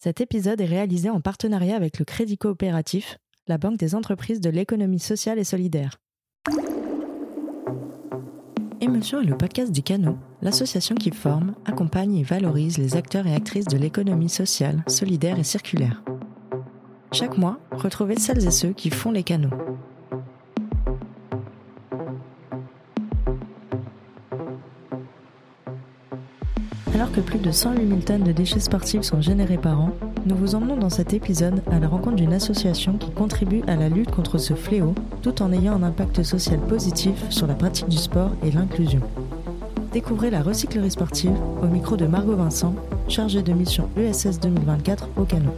Cet 0.00 0.20
épisode 0.20 0.60
est 0.60 0.64
réalisé 0.64 1.10
en 1.10 1.20
partenariat 1.20 1.74
avec 1.74 1.98
le 1.98 2.04
Crédit 2.04 2.38
Coopératif, 2.38 3.18
la 3.48 3.58
banque 3.58 3.78
des 3.78 3.96
entreprises 3.96 4.40
de 4.40 4.48
l'économie 4.48 5.00
sociale 5.00 5.40
et 5.40 5.44
solidaire. 5.44 5.98
Émotion 8.80 9.20
est 9.20 9.26
le 9.26 9.36
podcast 9.36 9.72
du 9.72 9.82
Canot, 9.82 10.16
l'association 10.40 10.94
qui 10.94 11.10
forme, 11.10 11.56
accompagne 11.64 12.14
et 12.14 12.22
valorise 12.22 12.78
les 12.78 12.94
acteurs 12.94 13.26
et 13.26 13.34
actrices 13.34 13.66
de 13.66 13.76
l'économie 13.76 14.28
sociale, 14.28 14.84
solidaire 14.86 15.36
et 15.36 15.42
circulaire. 15.42 16.04
Chaque 17.10 17.36
mois, 17.36 17.58
retrouvez 17.72 18.20
celles 18.20 18.46
et 18.46 18.52
ceux 18.52 18.72
qui 18.72 18.90
font 18.90 19.10
les 19.10 19.24
canaux. 19.24 19.50
Alors 26.94 27.12
que 27.12 27.20
plus 27.20 27.38
de 27.38 27.50
108 27.50 27.86
000 27.88 28.00
tonnes 28.00 28.24
de 28.24 28.32
déchets 28.32 28.60
sportifs 28.60 29.02
sont 29.02 29.20
générés 29.20 29.58
par 29.58 29.80
an, 29.80 29.90
nous 30.26 30.34
vous 30.34 30.54
emmenons 30.54 30.76
dans 30.76 30.90
cet 30.90 31.12
épisode 31.12 31.62
à 31.70 31.78
la 31.78 31.86
rencontre 31.86 32.16
d'une 32.16 32.32
association 32.32 32.94
qui 32.94 33.10
contribue 33.10 33.62
à 33.66 33.76
la 33.76 33.88
lutte 33.88 34.10
contre 34.10 34.38
ce 34.38 34.54
fléau 34.54 34.94
tout 35.22 35.42
en 35.42 35.52
ayant 35.52 35.74
un 35.74 35.82
impact 35.82 36.22
social 36.22 36.58
positif 36.60 37.14
sur 37.30 37.46
la 37.46 37.54
pratique 37.54 37.88
du 37.88 37.96
sport 37.96 38.32
et 38.44 38.50
l'inclusion. 38.50 39.00
Découvrez 39.92 40.30
la 40.30 40.42
recyclerie 40.42 40.90
sportive 40.90 41.36
au 41.62 41.66
micro 41.66 41.96
de 41.96 42.06
Margot 42.06 42.36
Vincent, 42.36 42.74
chargée 43.08 43.42
de 43.42 43.52
mission 43.52 43.88
ESS 43.96 44.40
2024 44.40 45.08
au 45.16 45.24
Canot. 45.24 45.54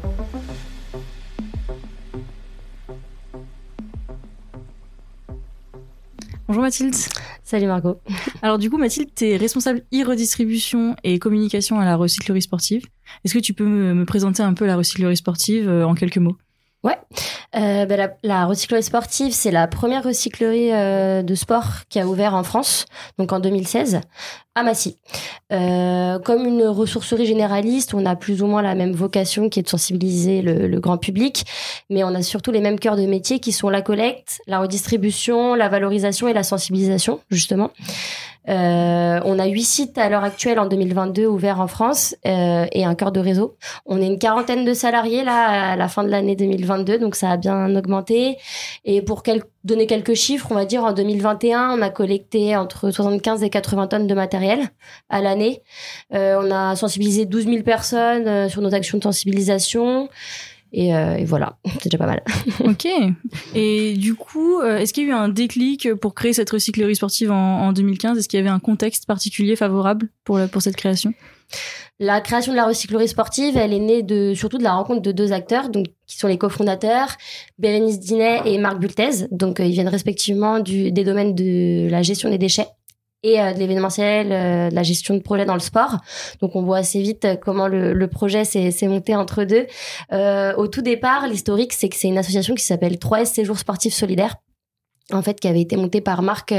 Bonjour 6.46 6.62
Mathilde. 6.62 6.96
Salut 7.50 7.66
Margot. 7.66 8.00
Alors 8.42 8.58
du 8.58 8.70
coup 8.70 8.78
Mathilde, 8.78 9.10
tu 9.12 9.26
es 9.26 9.36
responsable 9.36 9.82
e-redistribution 9.92 10.94
et 11.02 11.18
communication 11.18 11.80
à 11.80 11.84
la 11.84 11.96
recyclerie 11.96 12.42
sportive. 12.42 12.84
Est-ce 13.24 13.34
que 13.34 13.40
tu 13.40 13.54
peux 13.54 13.66
me, 13.66 14.04
présenter 14.04 14.44
un 14.44 14.54
peu 14.54 14.66
la 14.66 14.76
recyclerie 14.76 15.16
sportive 15.16 15.68
euh, 15.68 15.84
en 15.84 15.94
quelques 15.94 16.18
mots? 16.18 16.36
Ouais, 16.84 16.96
euh, 17.56 17.86
ben 17.86 17.96
la, 17.96 18.16
la, 18.22 18.46
recyclerie 18.46 18.84
sportive, 18.84 19.32
c'est 19.32 19.50
la 19.50 19.66
première 19.66 20.04
recyclerie 20.04 20.72
euh, 20.72 21.22
de 21.22 21.34
sport 21.34 21.88
qui 21.88 21.98
a 21.98 22.06
ouvert 22.06 22.36
en 22.36 22.44
France, 22.44 22.86
donc 23.18 23.32
en 23.32 23.40
2016, 23.40 24.00
à 24.54 24.62
Massy. 24.62 24.98
Euh, 25.52 26.18
comme 26.18 26.44
une 26.44 26.64
ressourcerie 26.64 27.26
généraliste, 27.26 27.94
on 27.94 28.04
a 28.04 28.16
plus 28.16 28.42
ou 28.42 28.46
moins 28.46 28.62
la 28.62 28.74
même 28.74 28.92
vocation 28.92 29.48
qui 29.48 29.60
est 29.60 29.62
de 29.62 29.68
sensibiliser 29.68 30.42
le, 30.42 30.66
le, 30.66 30.80
grand 30.80 30.98
public, 30.98 31.44
mais 31.88 32.02
on 32.02 32.14
a 32.14 32.22
surtout 32.22 32.50
les 32.50 32.60
mêmes 32.60 32.78
cœurs 32.78 32.96
de 32.96 33.06
métier 33.06 33.38
qui 33.38 33.52
sont 33.52 33.68
la 33.68 33.80
collecte, 33.80 34.40
la 34.46 34.58
redistribution, 34.58 35.54
la 35.54 35.68
valorisation 35.68 36.26
et 36.26 36.32
la 36.32 36.42
sensibilisation, 36.42 37.20
justement. 37.30 37.70
Euh, 38.48 39.20
on 39.24 39.38
a 39.38 39.46
huit 39.46 39.64
sites 39.64 39.98
à 39.98 40.08
l'heure 40.08 40.24
actuelle 40.24 40.58
en 40.58 40.66
2022 40.66 41.26
ouverts 41.26 41.60
en 41.60 41.66
France 41.66 42.16
euh, 42.26 42.66
et 42.72 42.84
un 42.84 42.94
cœur 42.94 43.12
de 43.12 43.20
réseau. 43.20 43.56
On 43.84 44.00
est 44.00 44.06
une 44.06 44.18
quarantaine 44.18 44.64
de 44.64 44.72
salariés 44.72 45.24
là 45.24 45.72
à 45.72 45.76
la 45.76 45.88
fin 45.88 46.02
de 46.02 46.08
l'année 46.08 46.36
2022, 46.36 46.98
donc 46.98 47.16
ça 47.16 47.30
a 47.30 47.36
bien 47.36 47.74
augmenté. 47.76 48.38
Et 48.84 49.02
pour 49.02 49.22
donner 49.64 49.86
quelques 49.86 50.14
chiffres, 50.14 50.48
on 50.50 50.54
va 50.54 50.64
dire 50.64 50.84
en 50.84 50.92
2021, 50.92 51.78
on 51.78 51.82
a 51.82 51.90
collecté 51.90 52.56
entre 52.56 52.90
75 52.90 53.42
et 53.42 53.50
80 53.50 53.88
tonnes 53.88 54.06
de 54.06 54.14
matériel 54.14 54.70
à 55.08 55.20
l'année. 55.20 55.62
Euh, 56.14 56.40
on 56.42 56.50
a 56.50 56.76
sensibilisé 56.76 57.26
12 57.26 57.44
000 57.44 57.62
personnes 57.62 58.26
euh, 58.26 58.48
sur 58.48 58.62
nos 58.62 58.74
actions 58.74 58.98
de 58.98 59.02
sensibilisation. 59.02 60.08
Euh, 60.76 61.16
et, 61.16 61.24
voilà, 61.24 61.58
c'est 61.80 61.90
déjà 61.90 61.98
pas 61.98 62.06
mal. 62.06 62.22
ok. 62.64 62.86
Et 63.54 63.94
du 63.96 64.14
coup, 64.14 64.60
euh, 64.60 64.78
est-ce 64.78 64.92
qu'il 64.92 65.04
y 65.04 65.06
a 65.06 65.10
eu 65.10 65.14
un 65.14 65.28
déclic 65.28 65.92
pour 65.94 66.14
créer 66.14 66.32
cette 66.32 66.50
recyclerie 66.50 66.96
sportive 66.96 67.30
en, 67.30 67.72
2015 67.72 68.18
Est-ce 68.18 68.28
qu'il 68.28 68.38
y 68.38 68.40
avait 68.40 68.50
un 68.50 68.60
contexte 68.60 69.06
particulier 69.06 69.56
favorable 69.56 70.08
pour, 70.24 70.40
pour 70.50 70.62
cette 70.62 70.76
création? 70.76 71.12
La 72.00 72.22
création 72.22 72.52
de 72.52 72.56
la 72.56 72.64
recyclerie 72.64 73.08
sportive, 73.08 73.58
elle 73.58 73.74
est 73.74 73.78
née 73.78 74.02
de 74.02 74.32
surtout 74.34 74.56
de 74.56 74.62
la 74.62 74.72
rencontre 74.72 75.02
de 75.02 75.12
deux 75.12 75.32
acteurs, 75.32 75.70
qui 75.70 76.18
sont 76.18 76.28
les 76.28 76.38
cofondateurs, 76.38 77.08
Bérénice 77.58 78.00
Dinet 78.00 78.40
et 78.46 78.56
Marc 78.56 78.78
Bultez. 78.78 79.28
Donc 79.30 79.60
euh, 79.60 79.66
ils 79.66 79.72
viennent 79.72 79.88
respectivement 79.88 80.60
des 80.60 81.04
domaines 81.04 81.34
de 81.34 81.88
la 81.90 82.00
gestion 82.00 82.30
des 82.30 82.38
déchets 82.38 82.68
et 83.22 83.38
euh, 83.38 83.52
de 83.52 83.58
l'événementiel, 83.58 84.32
euh, 84.32 84.70
de 84.70 84.74
la 84.74 84.82
gestion 84.82 85.14
de 85.14 85.20
projet 85.20 85.44
dans 85.44 85.52
le 85.52 85.60
sport. 85.60 85.98
Donc 86.40 86.56
on 86.56 86.62
voit 86.62 86.78
assez 86.78 87.02
vite 87.02 87.26
comment 87.42 87.68
le, 87.68 88.06
projet 88.06 88.44
s'est 88.44 88.88
monté 88.88 89.14
entre 89.14 89.44
deux. 89.44 89.66
Au 90.56 90.68
tout 90.68 90.80
départ, 90.80 91.28
l'historique, 91.28 91.74
c'est 91.74 91.90
que 91.90 91.96
c'est 91.96 92.08
une 92.08 92.18
association 92.18 92.54
qui 92.54 92.64
s'appelle 92.64 92.94
3S 92.94 93.26
Séjours 93.26 93.58
Sportifs 93.58 93.94
Solidaires 93.94 94.36
en 95.12 95.22
fait 95.22 95.40
qui 95.40 95.48
avait 95.48 95.60
été 95.60 95.76
montée 95.76 96.00
par 96.00 96.22
Marc 96.22 96.54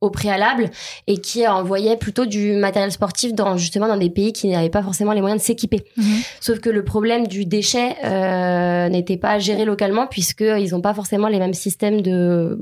au 0.00 0.10
préalable 0.10 0.70
et 1.06 1.18
qui 1.18 1.46
envoyait 1.46 1.96
plutôt 1.96 2.26
du 2.26 2.52
matériel 2.52 2.92
sportif 2.92 3.32
dans 3.34 3.56
justement 3.56 3.88
dans 3.88 3.96
des 3.96 4.10
pays 4.10 4.32
qui 4.32 4.48
n'avaient 4.48 4.70
pas 4.70 4.82
forcément 4.82 5.12
les 5.12 5.20
moyens 5.20 5.40
de 5.40 5.46
s'équiper. 5.46 5.84
Mhm. 5.96 6.04
Sauf 6.40 6.60
que 6.60 6.70
le 6.70 6.84
problème 6.84 7.26
du 7.26 7.44
déchet 7.44 7.96
euh, 8.04 8.88
n'était 8.88 9.16
pas 9.16 9.38
géré 9.38 9.64
localement 9.64 10.06
puisque 10.06 10.42
ils 10.42 10.70
n'ont 10.70 10.80
pas 10.80 10.94
forcément 10.94 11.28
les 11.28 11.38
mêmes 11.38 11.54
systèmes 11.54 12.00
de, 12.00 12.58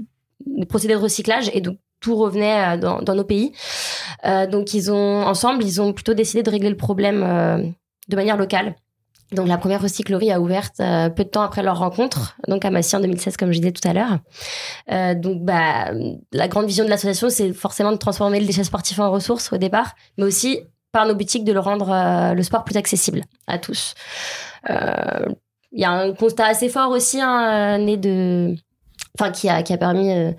de 0.46 0.64
procédés 0.64 0.94
de 0.94 0.98
recyclage 0.98 1.50
et 1.52 1.60
donc 1.60 1.78
tout 2.00 2.16
revenait 2.16 2.74
euh, 2.74 2.76
dans, 2.76 3.00
dans 3.02 3.14
nos 3.14 3.24
pays. 3.24 3.52
Euh, 4.26 4.46
donc 4.46 4.74
ils 4.74 4.92
ont 4.92 5.22
ensemble, 5.22 5.64
ils 5.64 5.80
ont 5.80 5.92
plutôt 5.92 6.14
décidé 6.14 6.42
de 6.42 6.50
régler 6.50 6.70
le 6.70 6.76
problème 6.76 7.22
euh, 7.22 7.58
de 8.08 8.16
manière 8.16 8.36
locale. 8.36 8.76
Donc 9.32 9.48
la 9.48 9.58
première 9.58 9.80
recyclerie 9.80 10.30
a 10.30 10.40
ouvert 10.40 10.70
peu 10.76 11.24
de 11.24 11.28
temps 11.28 11.42
après 11.42 11.62
leur 11.62 11.78
rencontre, 11.78 12.36
donc 12.46 12.64
à 12.64 12.70
Massy 12.70 12.94
en 12.94 13.00
2016 13.00 13.36
comme 13.36 13.52
je 13.52 13.58
disais 13.58 13.72
tout 13.72 13.86
à 13.88 13.92
l'heure. 13.92 14.18
Euh, 14.92 15.14
donc 15.14 15.42
bah 15.42 15.90
la 16.32 16.48
grande 16.48 16.66
vision 16.66 16.84
de 16.84 16.90
l'association 16.90 17.30
c'est 17.30 17.52
forcément 17.52 17.92
de 17.92 17.96
transformer 17.96 18.38
le 18.38 18.46
déchet 18.46 18.64
sportif 18.64 18.98
en 18.98 19.10
ressource 19.10 19.52
au 19.52 19.56
départ, 19.56 19.94
mais 20.18 20.24
aussi 20.24 20.60
par 20.92 21.06
nos 21.06 21.14
boutiques 21.14 21.44
de 21.44 21.52
le 21.52 21.60
rendre 21.60 22.34
le 22.34 22.42
sport 22.42 22.64
plus 22.64 22.76
accessible 22.76 23.22
à 23.46 23.58
tous. 23.58 23.94
Il 24.68 25.80
y 25.80 25.84
a 25.84 25.90
un 25.90 26.12
constat 26.12 26.46
assez 26.46 26.68
fort 26.68 26.90
aussi 26.90 27.20
hein, 27.20 27.78
né 27.78 27.96
de 27.96 28.54
enfin 29.18 29.30
qui 29.30 29.48
a, 29.48 29.62
qui 29.62 29.72
a 29.72 29.78
permis 29.78 30.12
euh, 30.12 30.32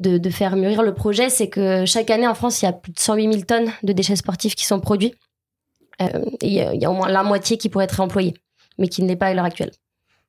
de, 0.00 0.18
de, 0.18 0.30
faire 0.30 0.56
mûrir 0.56 0.82
le 0.82 0.94
projet, 0.94 1.30
c'est 1.30 1.48
que 1.48 1.84
chaque 1.86 2.10
année 2.10 2.26
en 2.26 2.34
France, 2.34 2.60
il 2.60 2.66
y 2.66 2.68
a 2.68 2.72
plus 2.72 2.92
de 2.92 2.98
108 2.98 3.32
000 3.32 3.44
tonnes 3.44 3.70
de 3.82 3.92
déchets 3.92 4.16
sportifs 4.16 4.54
qui 4.54 4.66
sont 4.66 4.80
produits. 4.80 5.14
Euh, 6.00 6.24
il, 6.42 6.52
y 6.52 6.84
a, 6.84 6.90
au 6.90 6.94
moins 6.94 7.08
la 7.08 7.22
moitié 7.22 7.56
qui 7.58 7.68
pourrait 7.68 7.84
être 7.84 7.96
réemployée, 7.96 8.34
mais 8.78 8.88
qui 8.88 9.02
ne 9.02 9.08
l'est 9.08 9.16
pas 9.16 9.26
à 9.26 9.34
l'heure 9.34 9.44
actuelle. 9.44 9.70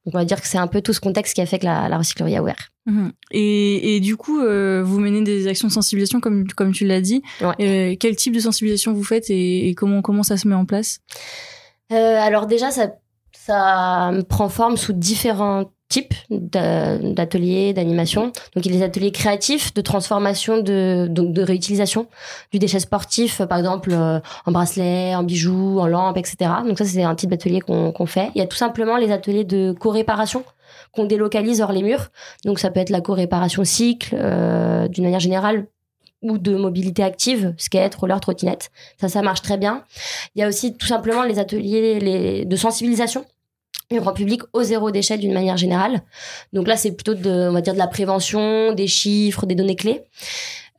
Donc 0.06 0.16
on 0.16 0.18
va 0.18 0.26
dire 0.26 0.42
que 0.42 0.48
c'est 0.48 0.58
un 0.58 0.68
peu 0.68 0.82
tout 0.82 0.94
ce 0.94 1.00
contexte 1.00 1.36
qui 1.36 1.42
a 1.42 1.46
fait 1.46 1.60
que 1.60 1.66
la, 1.66 1.90
la 1.90 1.98
recyclerie 1.98 2.36
a 2.36 2.42
ouvert. 2.42 2.70
Mhm. 2.86 3.12
Et, 3.32 3.96
et, 3.96 4.00
du 4.00 4.16
coup, 4.16 4.40
euh, 4.40 4.82
vous 4.84 5.00
menez 5.00 5.22
des 5.22 5.48
actions 5.48 5.68
de 5.68 5.74
sensibilisation 5.74 6.20
comme, 6.20 6.48
comme 6.48 6.72
tu 6.72 6.86
l'as 6.86 7.02
dit. 7.02 7.22
Euh, 7.42 7.96
quel 8.00 8.16
type 8.16 8.34
de 8.34 8.40
sensibilisation 8.40 8.94
vous 8.94 9.04
faites 9.04 9.30
et, 9.30 9.70
et, 9.70 9.76
comment, 9.76 10.02
comment 10.02 10.24
ça 10.24 10.38
se 10.38 10.48
met 10.48 10.56
en 10.56 10.66
place? 10.66 11.00
Alors 11.92 12.46
déjà, 12.46 12.72
ça, 12.72 12.94
ça 13.34 14.12
prend 14.30 14.50
forme 14.50 14.78
sous 14.78 14.94
différents 14.94 15.72
types 15.90 16.14
d'ateliers, 16.30 17.74
d'animation. 17.74 18.32
Donc 18.56 18.66
il 18.66 18.72
y 18.72 18.76
a 18.76 18.78
des 18.78 18.84
ateliers 18.86 19.12
créatifs 19.12 19.74
de 19.74 19.82
transformation, 19.82 20.62
de, 20.62 21.08
donc 21.10 21.34
de 21.34 21.42
réutilisation 21.42 22.08
du 22.52 22.60
déchet 22.60 22.80
sportif, 22.80 23.42
par 23.42 23.58
exemple 23.58 23.90
euh, 23.92 24.20
en 24.46 24.52
bracelet, 24.52 25.16
en 25.16 25.24
bijoux, 25.24 25.80
en 25.80 25.88
lampe, 25.88 26.18
etc. 26.18 26.52
Donc 26.66 26.78
ça 26.78 26.86
c'est 26.86 27.04
un 27.04 27.16
type 27.16 27.32
d'atelier 27.32 27.60
qu'on 27.60 28.06
fait. 28.06 28.30
Il 28.36 28.40
y 28.40 28.44
a 28.44 28.48
tout 28.48 28.58
simplement 28.58 28.98
les 28.98 29.12
ateliers 29.12 29.44
de 29.44 29.76
co-réparation 29.78 30.44
qu'on 30.92 31.06
délocalise 31.06 31.62
hors 31.62 31.72
les 31.72 31.82
murs. 31.84 32.10
Donc 32.46 32.60
ça 32.60 32.70
peut 32.70 32.80
être 32.80 32.92
la 32.92 33.02
co-réparation 33.02 33.64
cycle, 33.64 34.16
euh, 34.18 34.88
d'une 34.88 35.04
manière 35.04 35.20
générale, 35.20 35.66
ou 36.22 36.38
de 36.38 36.56
mobilité 36.56 37.02
active, 37.02 37.54
skate, 37.58 37.96
roller, 37.96 38.20
trottinette. 38.20 38.72
Ça, 39.00 39.08
ça 39.08 39.22
marche 39.22 39.42
très 39.42 39.58
bien. 39.58 39.84
Il 40.36 40.42
y 40.42 40.44
a 40.44 40.48
aussi 40.48 40.76
tout 40.76 40.86
simplement 40.86 41.24
les 41.24 41.40
ateliers 41.40 42.00
les, 42.00 42.46
de 42.46 42.56
sensibilisation 42.56 43.26
le 43.92 44.02
grand 44.02 44.14
public 44.14 44.42
au 44.54 44.64
zéro 44.64 44.92
déchet 44.92 45.18
d'une 45.18 45.34
manière 45.34 45.58
générale. 45.58 46.02
Donc 46.54 46.68
là, 46.68 46.78
c'est 46.78 46.92
plutôt 46.92 47.16
de, 47.16 47.50
on 47.50 47.54
va 47.54 47.62
dire, 47.62 47.74
de 47.74 47.80
la 47.80 47.88
prévention, 47.88 48.74
des 48.74 48.88
chiffres, 48.88 49.46
des 49.46 49.56
données 49.56 49.76
clés. 49.76 50.04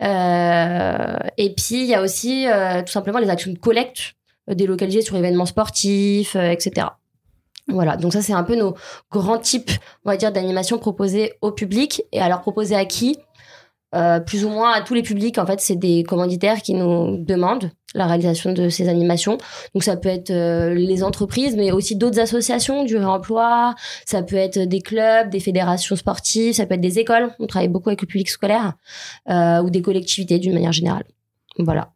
Euh, 0.03 1.17
et 1.37 1.55
puis, 1.55 1.83
il 1.83 1.87
y 1.87 1.95
a 1.95 2.03
aussi 2.03 2.47
euh, 2.47 2.83
tout 2.83 2.93
simplement 2.93 3.19
les 3.19 3.29
actions 3.29 3.53
de 3.53 3.59
collecte 3.59 4.15
euh, 4.49 4.55
délocalisées 4.55 5.03
sur 5.03 5.17
événements 5.17 5.47
sportifs, 5.47 6.37
euh, 6.37 6.51
etc. 6.51 6.87
Voilà, 7.69 7.97
donc 7.97 8.13
ça, 8.13 8.23
c'est 8.23 8.33
un 8.33 8.43
peu 8.43 8.57
nos 8.57 8.75
grands 9.11 9.39
types, 9.39 9.71
on 10.05 10.11
va 10.11 10.17
dire, 10.17 10.33
d'animation 10.33 10.79
proposées 10.79 11.35
au 11.41 11.53
public. 11.53 12.03
Et 12.13 12.21
alors, 12.21 12.41
proposées 12.41 12.77
à 12.77 12.85
qui? 12.85 13.19
Euh, 13.93 14.21
plus 14.21 14.45
ou 14.45 14.51
moins 14.51 14.73
à 14.73 14.83
tous 14.83 14.95
les 14.95 15.03
publics. 15.03 15.37
En 15.39 15.47
fait, 15.47 15.61
c'est 15.61 15.75
des 15.75 16.05
commanditaires 16.05 16.63
qui 16.63 16.75
nous 16.75 17.17
demandent 17.19 17.71
la 17.95 18.07
réalisation 18.07 18.53
de 18.53 18.69
ces 18.69 18.89
animations. 18.89 19.39
Donc 19.75 19.83
ça 19.83 19.97
peut 19.97 20.09
être 20.09 20.31
euh, 20.31 20.75
les 20.75 21.03
entreprises, 21.03 21.57
mais 21.57 21.73
aussi 21.73 21.97
d'autres 21.97 22.21
associations 22.21 22.85
du 22.85 22.97
réemploi. 22.97 23.75
Ça 24.07 24.23
peut 24.23 24.37
être 24.37 24.59
des 24.61 24.81
clubs, 24.81 25.29
des 25.31 25.41
fédérations 25.41 25.97
sportives. 25.97 26.55
Ça 26.55 26.67
peut 26.67 26.75
être 26.75 26.81
des 26.81 26.99
écoles. 26.99 27.31
On 27.39 27.47
travaille 27.47 27.69
beaucoup 27.69 27.89
avec 27.89 28.01
le 28.01 28.07
public 28.07 28.29
scolaire 28.29 28.75
euh, 29.29 29.63
ou 29.63 29.71
des 29.71 29.83
collectivités 29.83 30.39
d'une 30.39 30.55
manière 30.55 30.73
générale. 30.73 31.05
Voilà. 31.59 31.93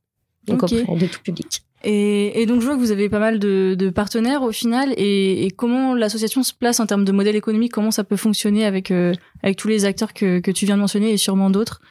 Donc 0.47 0.63
auprès 0.65 0.83
de 0.83 1.07
tout 1.07 1.21
public. 1.23 1.63
Et, 1.87 2.41
et, 2.41 2.47
donc 2.47 2.61
je 2.63 2.67
vois 2.67 2.77
que 2.77 2.81
vous 2.81 2.93
avez 2.93 3.11
pas 3.11 3.19
mal 3.19 3.39
de, 3.39 3.77
de 3.79 3.91
partenaires 3.91 4.43
au 4.43 4.53
final. 4.53 4.95
Et, 4.97 5.45
et 5.45 5.51
comment 5.51 5.95
l'association 5.95 6.43
se 6.43 6.55
place 6.55 6.81
en 6.81 6.87
termes 6.87 7.05
de 7.05 7.13
modèle 7.13 7.37
économique? 7.37 7.73
Comment 7.73 7.91
ça 7.91 8.05
peut 8.05 8.17
fonctionner 8.17 8.65
avec 8.65 8.91
euh, 8.91 9.13
avec 9.43 9.59
tous 9.59 9.69
les 9.69 9.85
acteurs 9.85 10.15
que, 10.15 10.41
que 10.41 10.51
tu 10.51 10.65
viens 10.65 10.77
de 10.77 10.81
mentionner 10.81 11.13
et 11.13 11.19
sûrement 11.19 11.51
d'autres? 11.51 11.83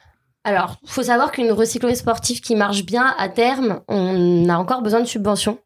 Alors, 0.44 0.76
faut 0.86 1.04
savoir 1.04 1.32
qu'une 1.32 1.52
recyclerie 1.52 1.96
sportive 1.96 2.42
qui 2.42 2.56
marche 2.56 2.86
bien 2.86 3.16
à 3.18 3.30
terme, 3.30 3.82
on 3.88 4.50
a 4.50 4.58
encore 4.58 4.82
besoin 4.82 5.00
de 5.00 5.06
subventions. 5.06 5.58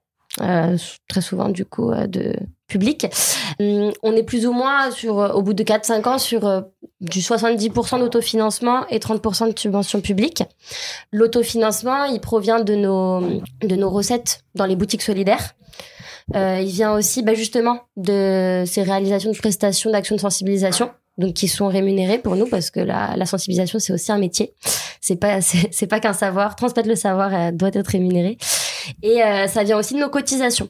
Euh, 0.41 0.77
très 1.07 1.21
souvent 1.21 1.50
du 1.50 1.65
coup 1.65 1.89
euh, 1.89 2.06
de 2.06 2.35
public. 2.68 3.07
Hum, 3.59 3.91
on 4.03 4.12
est 4.15 4.24
plus 4.24 4.45
ou 4.45 4.51
moins 4.51 4.91
sur, 4.91 5.15
au 5.15 5.41
bout 5.41 5.53
de 5.53 5.63
4-5 5.63 6.07
ans 6.07 6.18
sur 6.19 6.63
du 7.01 7.19
70% 7.19 8.00
d'autofinancement 8.00 8.85
et 8.89 9.00
30% 9.00 9.51
de 9.51 9.57
subventions 9.57 10.01
publiques. 10.01 10.44
L'autofinancement, 11.12 12.03
il 12.03 12.19
provient 12.19 12.59
de 12.59 12.75
nos, 12.75 13.21
de 13.62 13.75
nos 13.75 13.89
recettes 13.89 14.44
dans 14.53 14.65
les 14.65 14.75
boutiques 14.75 15.01
solidaires. 15.01 15.56
Euh, 16.35 16.59
il 16.62 16.69
vient 16.69 16.94
aussi 16.94 17.23
bah, 17.23 17.33
justement 17.33 17.80
de 17.95 18.63
ces 18.65 18.83
réalisations 18.83 19.31
de 19.31 19.38
prestations 19.38 19.91
d'actions 19.91 20.15
de 20.15 20.21
sensibilisation 20.21 20.91
donc 21.18 21.34
qui 21.34 21.48
sont 21.48 21.68
rémunérées 21.68 22.19
pour 22.19 22.36
nous 22.36 22.48
parce 22.48 22.69
que 22.72 22.80
la, 22.80 23.16
la 23.16 23.25
sensibilisation 23.25 23.80
c'est 23.80 23.94
aussi 23.94 24.12
un 24.12 24.18
métier. 24.18 24.54
C'est 25.02 25.16
pas 25.16 25.42
c'est 25.42 25.88
pas 25.88 26.00
qu'un 26.00 26.14
savoir. 26.14 26.56
Transmettre 26.56 26.90
le 26.90 26.96
savoir 26.96 27.34
euh, 27.34 27.52
doit 27.52 27.72
être 27.74 27.88
rémunéré. 27.88 28.38
Et 29.04 29.24
euh, 29.24 29.48
ça 29.48 29.64
vient 29.64 29.78
aussi 29.78 29.94
de 29.94 30.00
nos 30.00 30.10
cotisations. 30.10 30.69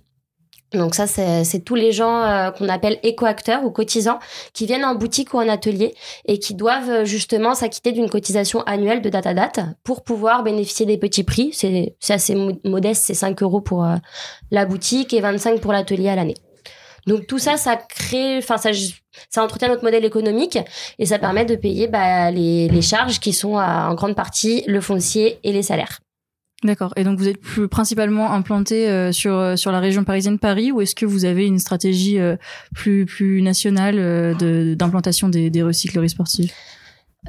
Donc 0.74 0.96
ça, 0.96 1.08
c'est 1.08 1.60
tous 1.64 1.76
les 1.76 1.94
gens 1.94 2.24
euh, 2.24 2.52
qu'on 2.52 2.68
appelle 2.68 3.00
éco-acteurs 3.02 3.64
ou 3.64 3.72
cotisants 3.72 4.20
qui 4.54 4.66
viennent 4.66 4.84
en 4.84 4.96
boutique 4.96 5.34
ou 5.34 5.38
en 5.38 5.48
atelier 5.48 5.96
et 6.26 6.40
qui 6.40 6.56
doivent 6.56 6.90
euh, 6.90 7.06
justement 7.06 7.56
s'acquitter 7.56 7.94
d'une 7.94 8.10
cotisation 8.10 8.62
annuelle 8.64 9.02
de 9.02 9.10
date 9.10 9.28
à 9.28 9.34
date 9.34 9.60
pour 9.86 10.04
pouvoir 10.04 10.44
bénéficier 10.44 10.86
des 10.86 10.98
petits 10.98 11.24
prix. 11.24 11.52
C'est 11.54 11.96
assez 12.10 12.36
modeste, 12.66 13.04
c'est 13.06 13.14
5 13.14 13.42
euros 13.44 13.62
pour 13.62 13.86
euh, 13.86 13.96
la 14.52 14.66
boutique 14.66 15.14
et 15.14 15.22
25 15.22 15.62
pour 15.62 15.72
l'atelier 15.72 16.10
à 16.10 16.16
l'année. 16.16 16.36
Donc 17.08 17.26
tout 17.26 17.40
ça, 17.40 17.58
ça 17.58 17.78
crée, 17.78 18.38
enfin 18.38 18.58
ça, 18.58 18.70
ça 19.30 19.44
entretient 19.44 19.70
notre 19.70 19.84
modèle 19.84 20.06
économique 20.06 20.60
et 21.00 21.06
ça 21.06 21.18
permet 21.18 21.46
de 21.46 21.56
payer 21.56 21.88
bah, 21.88 22.32
les, 22.32 22.82
charges 22.82 23.20
qui 23.20 23.34
sont 23.34 23.56
en 23.56 23.94
grande 23.96 24.16
partie 24.16 24.64
le 24.68 24.82
foncier 24.82 25.40
et 25.44 25.52
les 25.52 25.64
salaires. 25.64 26.00
D'accord. 26.64 26.92
Et 26.96 27.04
donc 27.04 27.20
vous 27.20 27.28
êtes 27.28 27.40
plus 27.40 27.68
principalement 27.68 28.34
implanté 28.34 28.90
euh, 28.90 29.12
sur 29.12 29.36
euh, 29.36 29.56
sur 29.56 29.72
la 29.72 29.80
région 29.80 30.04
parisienne 30.04 30.40
Paris 30.40 30.72
ou 30.72 30.82
est-ce 30.82 30.96
que 30.96 31.06
vous 31.06 31.24
avez 31.24 31.46
une 31.46 31.60
stratégie 31.60 32.20
euh, 32.20 32.36
plus 32.74 33.06
plus 33.06 33.44
nationale 33.44 34.36
d'implantation 34.76 35.30
des, 35.30 35.52
des 35.52 35.62
recycleries 35.62 36.10
sportives? 36.10 36.52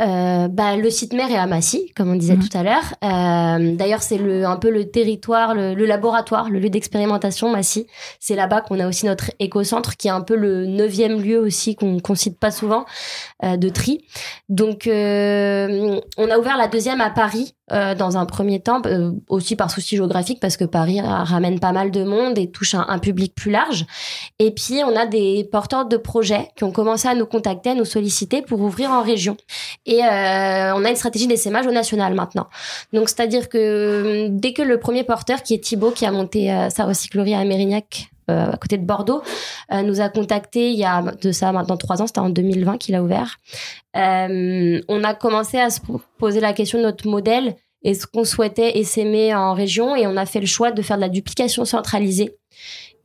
Euh, 0.00 0.48
bah, 0.48 0.76
le 0.76 0.90
site 0.90 1.12
mère 1.12 1.30
est 1.30 1.36
à 1.36 1.46
Massy, 1.46 1.92
comme 1.96 2.10
on 2.10 2.16
disait 2.16 2.36
mhm. 2.36 2.48
tout 2.48 2.58
à 2.58 2.62
l'heure. 2.62 2.94
Euh, 3.04 3.74
D'ailleurs, 3.76 4.02
c'est 4.02 4.18
le, 4.18 4.44
un 4.44 4.56
peu 4.56 4.70
le 4.70 4.90
territoire, 4.90 5.54
le, 5.54 5.74
le 5.74 5.86
laboratoire, 5.86 6.50
le 6.50 6.58
lieu 6.58 6.70
d'expérimentation, 6.70 7.50
Massy. 7.50 7.86
C'est 8.20 8.36
là-bas 8.36 8.60
qu'on 8.60 8.78
a 8.80 8.88
aussi 8.88 9.06
notre 9.06 9.30
éco-centre, 9.38 9.96
qui 9.96 10.08
est 10.08 10.12
un 10.12 10.20
peu 10.20 10.36
le 10.36 10.66
neuvième 10.66 11.20
lieu 11.20 11.38
aussi 11.38 11.76
qu'on 11.76 11.98
ne 12.08 12.14
cite 12.14 12.38
pas 12.38 12.50
souvent 12.50 12.84
euh, 13.44 13.56
de 13.56 13.68
tri. 13.68 14.04
Donc, 14.48 14.86
euh, 14.86 16.00
on 16.16 16.30
a 16.30 16.38
ouvert 16.38 16.56
la 16.56 16.68
deuxième 16.68 17.00
à 17.00 17.10
Paris 17.10 17.54
euh, 17.72 17.94
dans 17.94 18.16
un 18.16 18.26
premier 18.26 18.60
temps, 18.60 18.82
euh, 18.86 19.12
aussi 19.28 19.56
par 19.56 19.70
souci 19.70 19.96
géographique, 19.96 20.40
parce 20.40 20.56
que 20.56 20.64
Paris 20.64 21.00
ramène 21.00 21.60
pas 21.60 21.72
mal 21.72 21.90
de 21.90 22.04
monde 22.04 22.38
et 22.38 22.50
touche 22.50 22.74
un, 22.74 22.98
public 22.98 23.34
plus 23.34 23.50
large. 23.50 23.86
Et 24.38 24.50
puis, 24.50 24.80
on 24.84 24.96
a 24.96 25.06
des 25.06 25.48
porteurs 25.50 25.86
de 25.86 25.96
projets 25.96 26.48
qui 26.56 26.64
ont 26.64 26.72
commencé 26.72 27.08
à 27.08 27.14
nous 27.14 27.26
contacter, 27.26 27.70
à 27.70 27.74
nous 27.74 27.84
solliciter 27.84 28.42
pour 28.42 28.60
ouvrir 28.60 28.90
en 28.90 29.02
région. 29.02 29.36
Et 29.86 30.04
euh, 30.04 30.74
on 30.74 30.84
a 30.84 30.90
une 30.90 30.96
stratégie 30.96 31.26
d'essaimage 31.26 31.66
au 31.66 31.72
national 31.72 32.14
maintenant. 32.14 32.46
Donc, 32.92 33.08
c'est-à-dire 33.08 33.48
que 33.48 33.58
euh, 33.58 34.28
dès 34.30 34.52
que 34.52 34.62
le 34.62 34.78
premier 34.78 35.04
porteur, 35.04 35.42
qui 35.42 35.54
est 35.54 35.58
Thibaut, 35.58 35.90
qui 35.90 36.06
a 36.06 36.12
monté 36.12 36.52
euh, 36.52 36.70
sa 36.70 36.84
recyclerie 36.84 37.34
à 37.34 37.44
Mérignac, 37.44 38.10
à 38.28 38.56
côté 38.56 38.78
de 38.78 38.84
Bordeaux, 38.84 39.22
nous 39.70 40.00
a 40.00 40.08
contacté 40.08 40.70
il 40.70 40.78
y 40.78 40.84
a 40.84 41.02
de 41.02 41.32
ça 41.32 41.52
maintenant 41.52 41.76
trois 41.76 42.02
ans, 42.02 42.06
c'était 42.06 42.20
en 42.20 42.30
2020 42.30 42.78
qu'il 42.78 42.94
a 42.94 43.02
ouvert. 43.02 43.36
on 43.94 45.04
a 45.04 45.14
commencé 45.14 45.58
à 45.58 45.70
se 45.70 45.80
poser 46.18 46.40
la 46.40 46.52
question 46.52 46.78
de 46.78 46.84
notre 46.84 47.08
modèle 47.08 47.56
et 47.82 47.94
ce 47.94 48.06
qu'on 48.06 48.24
souhaitait 48.24 48.78
essaimer 48.78 49.34
en 49.34 49.54
région 49.54 49.94
et 49.94 50.06
on 50.06 50.16
a 50.16 50.26
fait 50.26 50.40
le 50.40 50.46
choix 50.46 50.72
de 50.72 50.82
faire 50.82 50.96
de 50.96 51.02
la 51.02 51.08
duplication 51.08 51.64
centralisée 51.64 52.36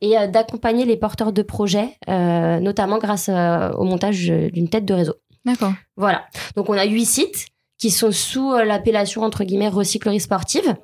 et 0.00 0.14
d'accompagner 0.28 0.84
les 0.84 0.96
porteurs 0.96 1.32
de 1.32 1.42
projets, 1.42 1.96
notamment 2.08 2.98
grâce 2.98 3.28
au 3.28 3.84
montage 3.84 4.26
d'une 4.26 4.68
tête 4.68 4.84
de 4.84 4.94
réseau. 4.94 5.14
D'accord. 5.44 5.72
Voilà. 5.96 6.24
Donc 6.56 6.68
on 6.70 6.74
a 6.74 6.84
huit 6.84 7.04
sites 7.04 7.46
qui 7.78 7.90
sont 7.90 8.12
sous 8.12 8.52
euh, 8.52 8.64
l'appellation 8.64 9.22
entre 9.22 9.44
guillemets 9.44 9.68
recyclerie 9.68 10.20
sportive. 10.20 10.74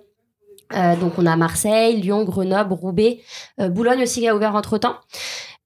Euh, 0.75 0.97
donc 0.97 1.15
on 1.19 1.27
a 1.27 1.37
Marseille, 1.37 2.01
Lyon, 2.01 2.25
Grenoble, 2.25 2.73
Roubaix, 2.73 3.21
euh, 3.61 3.69
Boulogne 3.69 4.03
aussi 4.03 4.21
qui 4.21 4.29
a 4.29 4.37
ouvert 4.37 4.55
entre 4.55 4.79
temps, 4.79 4.97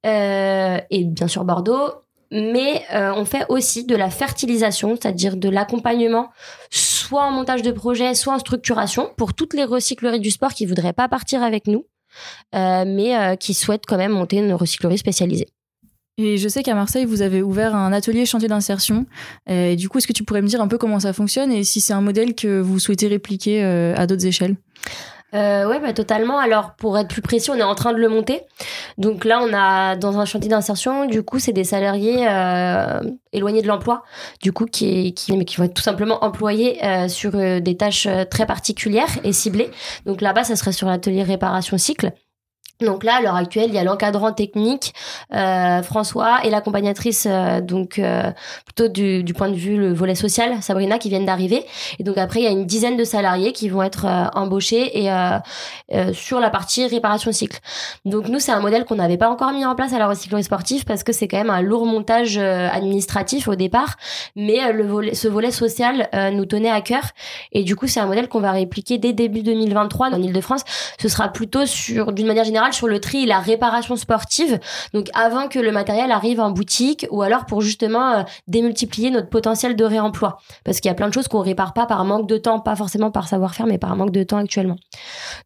et 0.04 1.04
bien 1.04 1.28
sûr 1.28 1.44
Bordeaux. 1.44 1.90
Mais 2.30 2.82
on 2.90 3.24
fait 3.24 3.44
aussi 3.48 3.84
de 3.84 3.94
la 3.94 4.10
fertilisation, 4.10 4.96
c'est-à-dire 5.00 5.36
de 5.36 5.48
l'accompagnement, 5.48 6.30
soit 6.70 7.22
en 7.22 7.30
montage 7.30 7.62
de 7.62 7.70
projet, 7.70 8.14
soit 8.14 8.34
en 8.34 8.38
structuration, 8.40 9.10
pour 9.16 9.34
toutes 9.34 9.54
les 9.54 9.62
recycleries 9.62 10.18
du 10.18 10.32
sport 10.32 10.52
qui 10.52 10.66
voudraient 10.66 10.94
pas 10.94 11.06
partir 11.06 11.44
avec 11.44 11.68
nous, 11.68 11.86
mais 12.52 13.36
qui 13.38 13.54
souhaitent 13.54 13.86
quand 13.86 13.98
même 13.98 14.12
monter 14.12 14.38
une 14.38 14.52
recyclerie 14.52 14.98
spécialisée. 14.98 15.46
Et 16.16 16.38
je 16.38 16.48
sais 16.48 16.62
qu'à 16.62 16.74
Marseille, 16.74 17.04
vous 17.04 17.22
avez 17.22 17.42
ouvert 17.42 17.74
un 17.74 17.92
atelier 17.92 18.24
chantier 18.24 18.48
d'insertion. 18.48 19.06
Du 19.48 19.88
coup, 19.88 19.98
est-ce 19.98 20.06
que 20.06 20.12
tu 20.12 20.24
pourrais 20.24 20.42
me 20.42 20.48
dire 20.48 20.60
un 20.60 20.68
peu 20.68 20.78
comment 20.78 21.00
ça 21.00 21.12
fonctionne 21.12 21.52
et 21.52 21.64
si 21.64 21.80
c'est 21.80 21.92
un 21.92 22.00
modèle 22.00 22.34
que 22.34 22.60
vous 22.60 22.78
souhaitez 22.78 23.08
répliquer 23.08 23.64
euh, 23.64 23.94
à 23.96 24.06
d'autres 24.06 24.26
échelles? 24.26 24.56
Euh, 25.34 25.68
ouais, 25.68 25.80
bah, 25.80 25.92
totalement. 25.92 26.38
Alors, 26.38 26.74
pour 26.76 26.96
être 26.96 27.08
plus 27.08 27.22
précis, 27.22 27.50
on 27.50 27.56
est 27.56 27.62
en 27.62 27.74
train 27.74 27.92
de 27.92 27.98
le 27.98 28.08
monter. 28.08 28.42
Donc 28.98 29.24
là, 29.24 29.40
on 29.42 29.52
a 29.52 29.96
dans 29.96 30.18
un 30.18 30.24
chantier 30.24 30.48
d'insertion, 30.48 31.06
du 31.06 31.22
coup, 31.22 31.40
c'est 31.40 31.52
des 31.52 31.64
salariés 31.64 32.26
euh, 32.28 33.00
éloignés 33.32 33.62
de 33.62 33.66
l'emploi, 33.66 34.04
du 34.42 34.52
coup, 34.52 34.66
qui, 34.66 35.12
qui, 35.14 35.44
qui 35.44 35.56
vont 35.56 35.64
être 35.64 35.74
tout 35.74 35.82
simplement 35.82 36.24
employés 36.24 36.84
euh, 36.84 37.08
sur 37.08 37.34
euh, 37.34 37.58
des 37.58 37.76
tâches 37.76 38.06
très 38.30 38.46
particulières 38.46 39.10
et 39.24 39.32
ciblées. 39.32 39.70
Donc 40.06 40.20
là-bas, 40.20 40.44
ça 40.44 40.54
serait 40.54 40.72
sur 40.72 40.86
l'atelier 40.86 41.24
réparation 41.24 41.78
cycle. 41.78 42.12
Donc 42.80 43.04
là, 43.04 43.16
à 43.16 43.20
l'heure 43.20 43.36
actuelle, 43.36 43.68
il 43.68 43.74
y 43.74 43.78
a 43.78 43.84
l'encadrant 43.84 44.32
technique 44.32 44.94
euh, 45.32 45.82
François 45.82 46.44
et 46.44 46.50
l'accompagnatrice, 46.50 47.26
euh, 47.30 47.60
donc 47.60 48.00
euh, 48.00 48.32
plutôt 48.64 48.88
du, 48.88 49.22
du, 49.22 49.32
point 49.32 49.48
de 49.48 49.54
vue 49.54 49.76
le 49.76 49.92
volet 49.94 50.16
social, 50.16 50.60
Sabrina, 50.60 50.98
qui 50.98 51.08
viennent 51.08 51.24
d'arriver. 51.24 51.64
Et 52.00 52.02
donc 52.02 52.18
après, 52.18 52.40
il 52.40 52.44
y 52.44 52.48
a 52.48 52.50
une 52.50 52.66
dizaine 52.66 52.96
de 52.96 53.04
salariés 53.04 53.52
qui 53.52 53.68
vont 53.68 53.82
être 53.82 54.06
euh, 54.06 54.24
embauchés 54.34 55.02
et 55.02 55.10
euh, 55.10 55.38
sur 56.12 56.40
la 56.40 56.50
partie 56.50 56.84
réparation 56.86 57.30
cycle. 57.30 57.58
Donc 58.04 58.28
nous, 58.28 58.40
c'est 58.40 58.52
un 58.52 58.60
modèle 58.60 58.84
qu'on 58.84 58.96
n'avait 58.96 59.18
pas 59.18 59.30
encore 59.30 59.52
mis 59.52 59.64
en 59.64 59.76
place 59.76 59.92
à 59.92 59.98
la 59.98 60.08
recyclerie 60.08 60.42
sportive 60.44 60.84
parce 60.84 61.04
que 61.04 61.12
c'est 61.12 61.28
quand 61.28 61.38
même 61.38 61.50
un 61.50 61.62
lourd 61.62 61.86
montage 61.86 62.38
administratif 62.38 63.46
au 63.46 63.54
départ, 63.54 63.96
mais 64.34 64.72
le 64.72 64.86
volet, 64.86 65.14
ce 65.14 65.28
volet 65.28 65.50
social 65.50 66.08
nous 66.32 66.44
tenait 66.44 66.70
à 66.70 66.80
cœur. 66.80 67.02
Et 67.52 67.62
du 67.62 67.76
coup, 67.76 67.86
c'est 67.86 68.00
un 68.00 68.06
modèle 68.06 68.28
qu'on 68.28 68.40
va 68.40 68.52
répliquer 68.52 68.98
dès 68.98 69.12
début 69.12 69.42
2023 69.42 70.08
en 70.08 70.22
Ile-de-France. 70.22 70.62
Ce 71.00 71.08
sera 71.08 71.28
plutôt 71.28 71.66
sur, 71.66 72.12
d'une 72.12 72.26
manière 72.26 72.44
générale, 72.44 72.72
sur 72.74 72.88
le 72.88 73.00
tri 73.00 73.22
et 73.22 73.26
la 73.26 73.38
réparation 73.38 73.96
sportive. 73.96 74.58
Donc 74.92 75.08
avant 75.14 75.48
que 75.48 75.58
le 75.58 75.72
matériel 75.72 76.10
arrive 76.10 76.40
en 76.40 76.50
boutique 76.50 77.06
ou 77.10 77.22
alors 77.22 77.46
pour 77.46 77.60
justement 77.60 78.12
euh, 78.12 78.22
démultiplier 78.46 79.10
notre 79.10 79.28
potentiel 79.28 79.76
de 79.76 79.84
réemploi. 79.84 80.38
Parce 80.64 80.80
qu'il 80.80 80.88
y 80.88 80.92
a 80.92 80.94
plein 80.94 81.08
de 81.08 81.14
choses 81.14 81.28
qu'on 81.28 81.40
répare 81.40 81.72
pas 81.72 81.86
par 81.86 82.04
manque 82.04 82.28
de 82.28 82.36
temps, 82.36 82.60
pas 82.60 82.76
forcément 82.76 83.10
par 83.10 83.28
savoir-faire, 83.28 83.66
mais 83.66 83.78
par 83.78 83.94
manque 83.96 84.10
de 84.10 84.22
temps 84.22 84.38
actuellement. 84.38 84.76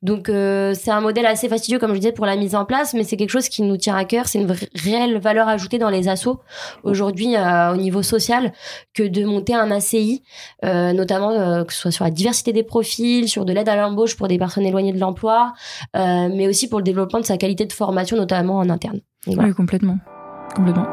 Donc 0.03 0.29
euh, 0.29 0.75
c'est 0.75 0.91
un 0.91 1.01
modèle 1.01 1.27
assez 1.27 1.49
fastidieux, 1.49 1.79
comme 1.79 1.93
je 1.93 1.99
disais, 1.99 2.13
pour 2.13 2.27
la 2.27 2.37
mise 2.37 2.55
en 2.55 2.65
place, 2.65 2.95
mais 2.95 3.05
c'est 3.05 3.17
quelque 3.17 3.31
chose 3.31 3.49
qui 3.49 3.63
nous 3.63 3.77
tient 3.77 3.97
à 3.97 4.05
cœur. 4.05 4.27
C'est 4.27 4.41
une 4.41 4.55
réelle 4.75 5.19
valeur 5.19 5.49
ajoutée 5.49 5.79
dans 5.79 5.91
les 5.91 6.09
assos 6.09 6.41
aujourd'hui 6.83 7.37
euh, 7.37 7.73
au 7.73 7.77
niveau 7.77 8.03
social 8.03 8.53
que 8.95 9.03
de 9.03 9.25
monter 9.25 9.55
un 9.55 9.71
ACI, 9.71 10.23
notamment 10.63 11.65
que 11.65 11.73
ce 11.73 11.81
soit 11.81 11.91
sur 11.91 12.05
la 12.05 12.11
diversité 12.11 12.53
des 12.53 12.63
profils, 12.63 13.29
sur 13.29 13.45
de 13.45 13.53
l'aide 13.53 13.69
à 13.69 13.77
l'embauche 13.77 14.17
pour 14.17 14.29
des 14.29 14.39
personnes 14.39 14.65
éloignées 14.65 14.93
de 14.93 14.99
l'emploi, 14.99 15.53
mais 15.95 16.49
aussi 16.49 16.69
pour 16.69 16.79
le 16.79 16.85
développement 16.85 17.08
de 17.09 17.25
sa 17.25 17.39
qualité 17.39 17.67
de 17.67 17.73
formation, 17.73 18.17
notamment 18.17 18.59
en 18.59 18.69
interne. 18.69 19.01
Oui, 19.27 19.53
complètement. 19.55 19.99
Complètement. 20.55 20.87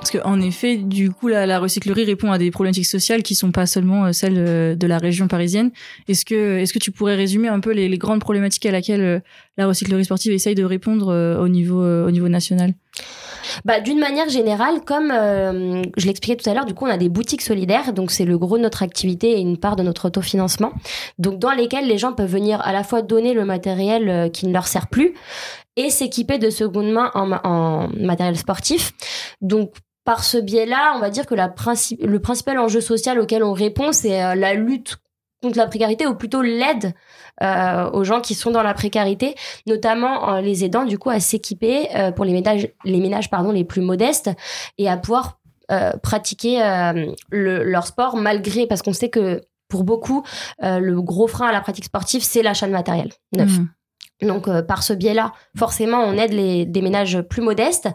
Parce 0.00 0.10
qu'en 0.12 0.40
effet, 0.40 0.78
du 0.78 1.10
coup, 1.10 1.28
la, 1.28 1.58
recyclerie 1.58 2.04
répond 2.04 2.32
à 2.32 2.38
des 2.38 2.50
problématiques 2.50 2.86
sociales 2.86 3.22
qui 3.22 3.34
sont 3.34 3.52
pas 3.52 3.66
seulement 3.66 4.06
euh, 4.06 4.12
celles 4.12 4.38
euh, 4.38 4.74
de 4.74 4.86
la 4.86 4.96
région 4.96 5.28
parisienne. 5.28 5.70
Est-ce 6.08 6.24
que, 6.24 6.56
est-ce 6.56 6.72
que 6.72 6.78
tu 6.78 6.90
pourrais 6.90 7.16
résumer 7.16 7.48
un 7.48 7.60
peu 7.60 7.72
les, 7.72 7.86
les, 7.86 7.98
grandes 7.98 8.20
problématiques 8.20 8.64
à 8.64 8.72
laquelle 8.72 9.02
euh, 9.02 9.20
la 9.58 9.66
recyclerie 9.66 10.06
sportive 10.06 10.32
essaye 10.32 10.54
de 10.54 10.64
répondre 10.64 11.38
au 11.38 11.48
niveau, 11.48 11.84
au 11.84 12.10
niveau 12.10 12.28
national? 12.28 12.72
Bah, 13.64 13.80
D'une 13.80 13.98
manière 13.98 14.28
générale, 14.28 14.80
comme 14.84 15.10
euh, 15.10 15.82
je 15.96 16.06
l'expliquais 16.06 16.36
tout 16.36 16.48
à 16.48 16.54
l'heure, 16.54 16.64
du 16.66 16.74
coup, 16.74 16.86
on 16.86 16.90
a 16.90 16.96
des 16.96 17.08
boutiques 17.08 17.42
solidaires, 17.42 17.92
donc 17.92 18.10
c'est 18.10 18.24
le 18.24 18.38
gros 18.38 18.58
de 18.58 18.62
notre 18.62 18.82
activité 18.82 19.38
et 19.38 19.40
une 19.40 19.58
part 19.58 19.76
de 19.76 19.82
notre 19.82 20.06
autofinancement, 20.06 20.72
donc 21.18 21.38
dans 21.38 21.52
lesquelles 21.52 21.86
les 21.86 21.98
gens 21.98 22.12
peuvent 22.12 22.30
venir 22.30 22.60
à 22.62 22.72
la 22.72 22.82
fois 22.82 23.02
donner 23.02 23.34
le 23.34 23.44
matériel 23.44 24.08
euh, 24.08 24.28
qui 24.28 24.46
ne 24.46 24.52
leur 24.52 24.66
sert 24.66 24.88
plus 24.88 25.14
et 25.76 25.90
s'équiper 25.90 26.38
de 26.38 26.50
seconde 26.50 26.90
main 26.90 27.10
en, 27.14 27.88
matériel 27.96 28.36
sportif. 28.36 28.92
Donc 29.40 29.72
par 30.04 30.24
ce 30.24 30.38
biais-là, 30.38 30.94
on 30.96 31.00
va 31.00 31.10
dire 31.10 31.26
que 31.26 31.34
le 31.34 32.18
principal 32.18 32.58
enjeu 32.58 32.80
social 32.80 33.20
auquel 33.20 33.44
on 33.44 33.52
répond, 33.52 33.92
c'est 33.92 34.22
euh, 34.22 34.34
la 34.34 34.54
lutte 34.54 34.96
contre 35.42 35.56
la 35.56 35.66
précarité 35.66 36.06
ou 36.06 36.14
plutôt 36.14 36.42
l'aide 36.42 36.94
euh, 37.42 37.90
aux 37.92 38.04
gens 38.04 38.20
qui 38.20 38.34
sont 38.34 38.50
dans 38.50 38.62
la 38.62 38.74
précarité, 38.74 39.34
notamment 39.66 40.24
en 40.24 40.40
les 40.40 40.64
aidant 40.64 40.84
du 40.84 40.98
coup 40.98 41.10
à 41.10 41.20
s'équiper 41.20 41.88
euh, 41.96 42.12
pour 42.12 42.24
les 42.24 42.32
ménages, 42.32 42.68
les 42.84 43.00
ménages 43.00 43.30
pardon 43.30 43.50
les 43.50 43.64
plus 43.64 43.80
modestes 43.80 44.30
et 44.78 44.88
à 44.88 44.96
pouvoir 44.96 45.40
euh, 45.70 45.92
pratiquer 46.02 46.62
euh, 46.62 47.12
le, 47.30 47.64
leur 47.64 47.86
sport 47.86 48.16
malgré 48.16 48.66
parce 48.66 48.82
qu'on 48.82 48.92
sait 48.92 49.08
que 49.08 49.40
pour 49.68 49.84
beaucoup, 49.84 50.24
le 50.60 51.00
gros 51.00 51.28
frein 51.28 51.46
à 51.46 51.52
la 51.52 51.60
pratique 51.60 51.84
sportive, 51.84 52.24
c'est 52.24 52.42
l'achat 52.42 52.66
de 52.66 52.72
matériel 52.72 53.12
neuf. 53.36 53.60
Mmh. 53.60 54.26
Donc 54.26 54.50
par 54.62 54.82
ce 54.82 54.92
biais-là, 54.92 55.32
forcément, 55.56 56.00
on 56.00 56.14
aide 56.14 56.32
les, 56.32 56.66
des 56.66 56.82
ménages 56.82 57.20
plus 57.20 57.40
modestes, 57.40 57.88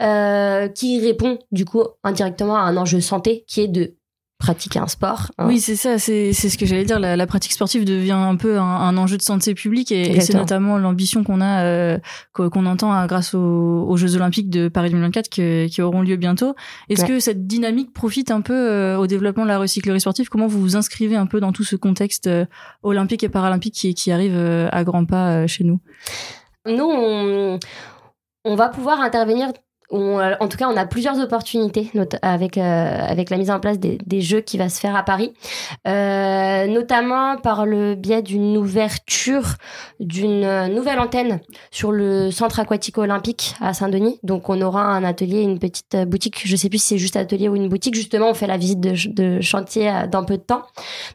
qui 0.00 1.00
répond 1.00 1.38
du 1.52 1.64
coup 1.66 1.84
indirectement 2.02 2.56
à 2.56 2.62
un 2.62 2.76
enjeu 2.76 3.00
santé 3.00 3.44
qui 3.46 3.60
est 3.60 3.68
de 3.68 3.94
pratiquer 4.38 4.78
un 4.78 4.88
sport. 4.88 5.30
Hein. 5.38 5.46
Oui, 5.46 5.60
c'est 5.60 5.76
ça, 5.76 5.98
c'est 5.98 6.32
ce 6.32 6.58
que 6.58 6.66
j'allais 6.66 6.84
dire. 6.84 6.98
La, 6.98 7.26
pratique 7.26 7.52
sportive 7.52 7.84
devient 7.84 8.12
un 8.12 8.36
peu 8.36 8.58
un, 8.58 8.96
enjeu 8.96 9.16
de 9.16 9.22
santé 9.22 9.54
publique 9.54 9.92
et, 9.92 10.20
c'est 10.20 10.34
notamment 10.34 10.78
l'ambition 10.78 11.24
qu'on 11.24 11.40
a, 11.40 11.64
euh, 11.64 11.98
qu'on 12.32 12.66
entend 12.66 12.92
hein, 12.92 13.06
grâce 13.06 13.34
aux, 13.34 13.96
Jeux 13.96 14.16
Olympiques 14.16 14.50
de 14.50 14.68
Paris 14.68 14.90
2024 14.90 15.28
qui 15.28 15.82
auront 15.82 16.02
lieu 16.02 16.16
bientôt. 16.16 16.54
Est-ce 16.88 17.04
que 17.04 17.20
cette 17.20 17.46
dynamique 17.46 17.92
profite 17.92 18.30
un 18.30 18.40
peu 18.40 18.54
euh, 18.54 18.98
au 18.98 19.06
développement 19.06 19.44
de 19.44 19.48
la 19.48 19.58
recyclerie 19.58 20.00
sportive? 20.00 20.28
Comment 20.28 20.46
vous 20.46 20.60
vous 20.60 20.76
inscrivez 20.76 21.16
un 21.16 21.26
peu 21.26 21.40
dans 21.40 21.52
tout 21.52 21.64
ce 21.64 21.76
contexte 21.76 22.26
euh, 22.26 22.44
olympique 22.82 23.22
et 23.24 23.28
paralympique 23.28 23.74
qui, 23.74 23.94
qui 23.94 24.10
arrive 24.10 24.36
à 24.36 24.84
grands 24.84 25.04
pas 25.04 25.46
chez 25.46 25.64
nous? 25.64 25.80
Nous, 26.66 26.84
on, 26.84 27.58
on 28.44 28.56
va 28.56 28.68
pouvoir 28.68 29.00
intervenir 29.00 29.52
en 29.94 30.48
tout 30.48 30.56
cas, 30.56 30.68
on 30.68 30.76
a 30.76 30.86
plusieurs 30.86 31.18
opportunités 31.20 31.90
avec, 32.22 32.58
euh, 32.58 33.06
avec 33.06 33.30
la 33.30 33.36
mise 33.36 33.50
en 33.50 33.60
place 33.60 33.78
des, 33.78 34.20
jeux 34.20 34.40
qui 34.40 34.58
va 34.58 34.68
se 34.68 34.80
faire 34.80 34.96
à 34.96 35.02
Paris, 35.02 35.32
euh, 35.86 36.66
notamment 36.66 37.36
par 37.36 37.66
le 37.66 37.94
biais 37.94 38.22
d'une 38.22 38.56
ouverture 38.56 39.56
d'une 40.00 40.68
nouvelle 40.68 40.98
antenne 40.98 41.40
sur 41.70 41.92
le 41.92 42.30
centre 42.30 42.60
aquatique 42.60 42.98
olympique 42.98 43.54
à 43.60 43.74
Saint-Denis. 43.74 44.18
Donc, 44.22 44.48
on 44.48 44.60
aura 44.60 44.82
un 44.82 45.04
atelier, 45.04 45.42
une 45.42 45.58
petite 45.58 45.96
boutique. 46.06 46.42
Je 46.44 46.56
sais 46.56 46.68
plus 46.68 46.78
si 46.78 46.88
c'est 46.88 46.98
juste 46.98 47.16
atelier 47.16 47.48
ou 47.48 47.56
une 47.56 47.68
boutique. 47.68 47.94
Justement, 47.94 48.30
on 48.30 48.34
fait 48.34 48.46
la 48.46 48.56
visite 48.56 48.80
de, 48.80 48.94
de 49.12 49.40
chantier 49.40 49.90
euh, 49.90 50.06
dans 50.06 50.24
peu 50.24 50.36
de 50.36 50.42
temps. 50.42 50.62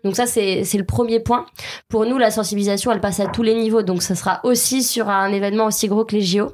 Donc, 0.04 0.16
ça, 0.16 0.26
c'est 0.26 0.64
le 0.74 0.86
premier 0.86 1.20
point. 1.20 1.46
Pour 1.88 2.06
nous, 2.06 2.18
la 2.18 2.32
sensibilisation, 2.32 2.92
elle 2.92 3.02
passe 3.02 3.20
à 3.20 3.28
tous 3.28 3.44
les 3.44 3.56
niveaux. 3.56 3.82
Donc, 3.82 4.04
ce 4.04 4.16
sera 4.16 4.40
aussi 4.44 4.84
sur 4.84 5.10
un 5.10 5.32
événement 5.32 5.66
aussi 5.66 5.88
gros 5.88 6.06
que 6.06 6.16
les 6.16 6.22
JO 6.22 6.54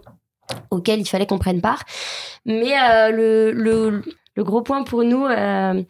auquel 0.72 1.00
il 1.00 1.06
fallait 1.08 1.26
qu'on 1.26 1.40
prenne 1.40 1.62
part. 1.62 1.84
Mais 2.46 2.74
euh, 2.78 3.12
le, 3.12 3.52
le, 3.52 4.04
le, 4.36 4.44
gros 4.44 4.62
point 4.62 4.84
pour 4.84 5.04
nous, 5.04 5.26
euh, 5.26 5.84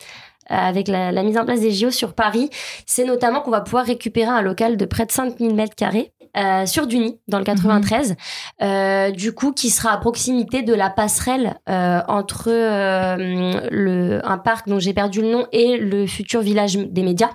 avec 0.47 0.87
la, 0.87 1.11
la, 1.11 1.23
mise 1.23 1.37
en 1.37 1.45
place 1.45 1.61
des 1.61 1.71
JO 1.71 1.91
sur 1.91 2.13
Paris, 2.13 2.49
c'est 2.85 3.05
notamment 3.05 3.41
qu'on 3.41 3.51
va 3.51 3.61
pouvoir 3.61 3.85
récupérer 3.85 4.29
un 4.29 4.41
local 4.41 4.77
de 4.77 4.85
près 4.85 5.05
de 5.05 5.11
5000 5.11 5.55
mètres 5.55 5.75
carrés 5.75 6.13
euh, 6.37 6.65
sur 6.65 6.85
Duny, 6.85 7.17
dans 7.27 7.37
le 7.37 7.45
93, 7.45 8.09
mhm. 8.09 8.15
euh, 8.61 9.11
du 9.11 9.33
coup, 9.33 9.53
qui 9.53 9.69
sera 9.69 9.91
à 9.91 9.97
proximité 9.97 10.63
de 10.63 10.73
la 10.73 10.89
passerelle 10.89 11.59
euh, 11.69 12.01
entre 12.07 12.49
le, 12.49 14.21
un 14.23 14.37
parc 14.37 14.67
dont 14.67 14.79
j'ai 14.79 14.93
perdu 14.93 15.21
le 15.21 15.31
nom 15.31 15.47
et 15.53 15.77
le 15.77 16.05
futur 16.07 16.41
village 16.41 16.75
des 16.77 17.03
médias. 17.03 17.31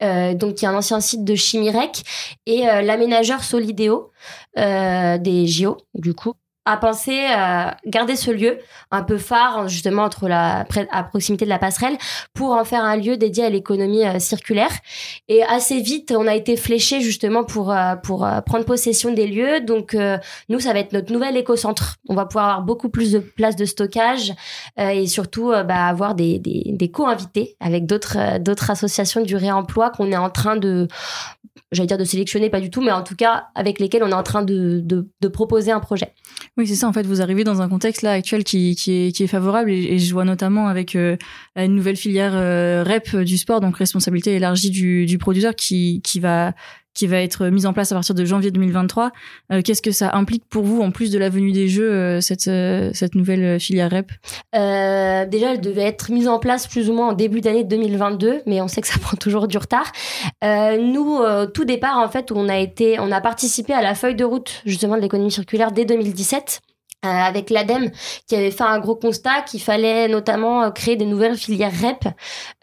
Donc 0.00 0.62
y 0.62 0.66
a 0.66 0.70
un 0.70 0.76
ancien 0.76 1.00
site 1.00 1.24
de 1.24 1.34
Chimirec 1.34 2.04
et 2.46 2.66
l'aménageur 2.66 3.42
Solidéo 3.42 4.12
des 4.56 5.46
JO 5.48 5.78
du 5.94 6.14
coup 6.14 6.34
à 6.66 6.76
penser 6.76 7.24
à 7.26 7.76
garder 7.86 8.16
ce 8.16 8.32
lieu 8.32 8.58
un 8.90 9.02
peu 9.02 9.18
phare 9.18 9.68
justement 9.68 10.02
entre 10.02 10.28
la 10.28 10.66
à 10.90 11.04
proximité 11.04 11.44
de 11.44 11.50
la 11.50 11.60
passerelle 11.60 11.96
pour 12.34 12.50
en 12.50 12.64
faire 12.64 12.84
un 12.84 12.96
lieu 12.96 13.16
dédié 13.16 13.44
à 13.44 13.50
l'économie 13.50 14.04
euh, 14.04 14.18
circulaire. 14.18 14.72
Et 15.28 15.44
assez 15.44 15.80
vite 15.80 16.12
on 16.14 16.26
a 16.26 16.34
été 16.34 16.56
fléché 16.56 17.00
justement 17.00 17.44
pour 17.44 17.72
euh, 17.72 17.94
pour 17.94 18.26
euh, 18.26 18.40
prendre 18.40 18.64
possession 18.64 19.12
des 19.12 19.28
lieux. 19.28 19.60
Donc 19.60 19.96
nous 20.48 20.60
ça 20.60 20.72
va 20.72 20.80
être 20.80 20.92
notre 20.92 21.12
nouvel 21.12 21.36
éco-centre. 21.36 21.96
On 22.08 22.14
va 22.14 22.26
pouvoir 22.26 22.46
avoir 22.46 22.62
beaucoup 22.62 22.88
plus 22.88 23.12
de 23.12 23.20
places 23.20 23.56
de 23.56 23.64
stockage 23.64 24.34
et 24.76 25.06
surtout 25.06 25.50
bah, 25.50 25.86
avoir 25.86 26.14
des 26.16 26.38
des, 26.40 26.90
co-invités 26.90 27.56
avec 27.60 27.86
d'autres 27.86 28.38
d'autres 28.38 28.70
associations 28.70 29.22
du 29.22 29.36
réemploi 29.36 29.90
qu'on 29.90 30.10
est 30.10 30.16
en 30.16 30.30
train 30.30 30.56
de 30.56 30.88
j'allais 31.72 31.86
dire 31.86 31.98
de 31.98 32.04
sélectionner, 32.04 32.50
pas 32.50 32.60
du 32.60 32.70
tout, 32.70 32.80
mais 32.80 32.92
en 32.92 33.02
tout 33.02 33.16
cas 33.16 33.48
avec 33.54 33.78
lesquels 33.78 34.02
on 34.02 34.10
est 34.10 34.14
en 34.14 34.22
train 34.22 34.42
de, 34.42 34.80
de 34.84 35.28
proposer 35.28 35.72
un 35.72 35.80
projet. 35.80 36.14
Oui, 36.56 36.66
c'est 36.66 36.74
ça. 36.74 36.88
En 36.88 36.92
fait, 36.92 37.04
vous 37.04 37.20
arrivez 37.20 37.44
dans 37.44 37.60
un 37.60 37.68
contexte 37.68 38.00
là 38.00 38.12
actuel 38.12 38.42
qui, 38.42 38.70
est, 38.70 39.26
favorable 39.26 39.70
et, 39.70 39.98
je 39.98 40.12
vois 40.12 40.24
notamment 40.24 40.68
avec 40.68 40.96
euh, 40.96 41.16
une 41.54 41.74
nouvelle 41.74 41.96
filière 41.96 42.32
euh, 42.34 42.82
REP 42.82 43.16
du 43.16 43.36
sport, 43.36 43.60
donc 43.60 43.76
responsabilité 43.76 44.34
élargie 44.34 44.70
du, 44.70 45.04
du 45.04 45.18
producteur, 45.18 45.54
qui 45.54 46.00
va 46.20 46.54
qui 46.96 47.06
va 47.06 47.20
être 47.20 47.46
mise 47.46 47.66
en 47.66 47.72
place 47.72 47.92
à 47.92 47.94
partir 47.94 48.14
de 48.14 48.24
janvier 48.24 48.50
2023. 48.50 49.12
Euh, 49.52 49.62
qu'est-ce 49.62 49.82
que 49.82 49.90
ça 49.92 50.10
implique 50.14 50.44
pour 50.48 50.64
vous, 50.64 50.80
en 50.80 50.90
plus 50.90 51.10
de 51.12 51.18
la 51.18 51.28
venue 51.28 51.52
des 51.52 51.68
Jeux, 51.68 51.92
euh, 51.92 52.20
cette, 52.20 52.48
euh, 52.48 52.90
cette 52.94 53.14
nouvelle 53.14 53.60
filière 53.60 53.90
REP? 53.90 54.10
Déjà, 54.54 55.52
elle 55.52 55.60
devait 55.60 55.82
être 55.82 56.10
mise 56.10 56.26
en 56.26 56.38
place 56.38 56.66
plus 56.66 56.88
ou 56.88 56.94
moins 56.94 57.10
en 57.10 57.12
début 57.12 57.40
d'année 57.40 57.64
2022, 57.64 58.42
mais 58.46 58.60
on 58.62 58.68
sait 58.68 58.80
que 58.80 58.88
ça 58.88 58.98
prend 59.00 59.16
toujours 59.16 59.46
du 59.46 59.58
retard. 59.58 59.92
nous, 60.42 61.20
tout 61.52 61.64
départ, 61.64 61.98
en 61.98 62.08
fait, 62.08 62.32
on 62.32 62.48
a 62.48 62.58
été, 62.58 62.98
on 62.98 63.12
a 63.12 63.20
participé 63.20 63.74
à 63.74 63.82
la 63.82 63.94
feuille 63.94 64.14
de 64.14 64.24
route 64.24 64.62
justement 64.64 64.96
de 64.96 65.02
l'économie 65.02 65.30
circulaire 65.30 65.72
dès 65.72 65.84
2017. 65.84 66.60
Euh, 67.04 67.08
avec 67.08 67.50
l'ADEME 67.50 67.90
qui 68.26 68.34
avait 68.34 68.50
fait 68.50 68.64
un 68.64 68.78
gros 68.78 68.96
constat 68.96 69.42
qu'il 69.42 69.60
fallait 69.60 70.08
notamment 70.08 70.64
euh, 70.64 70.70
créer 70.70 70.96
des 70.96 71.04
nouvelles 71.04 71.36
filières 71.36 71.70
REP 71.70 72.06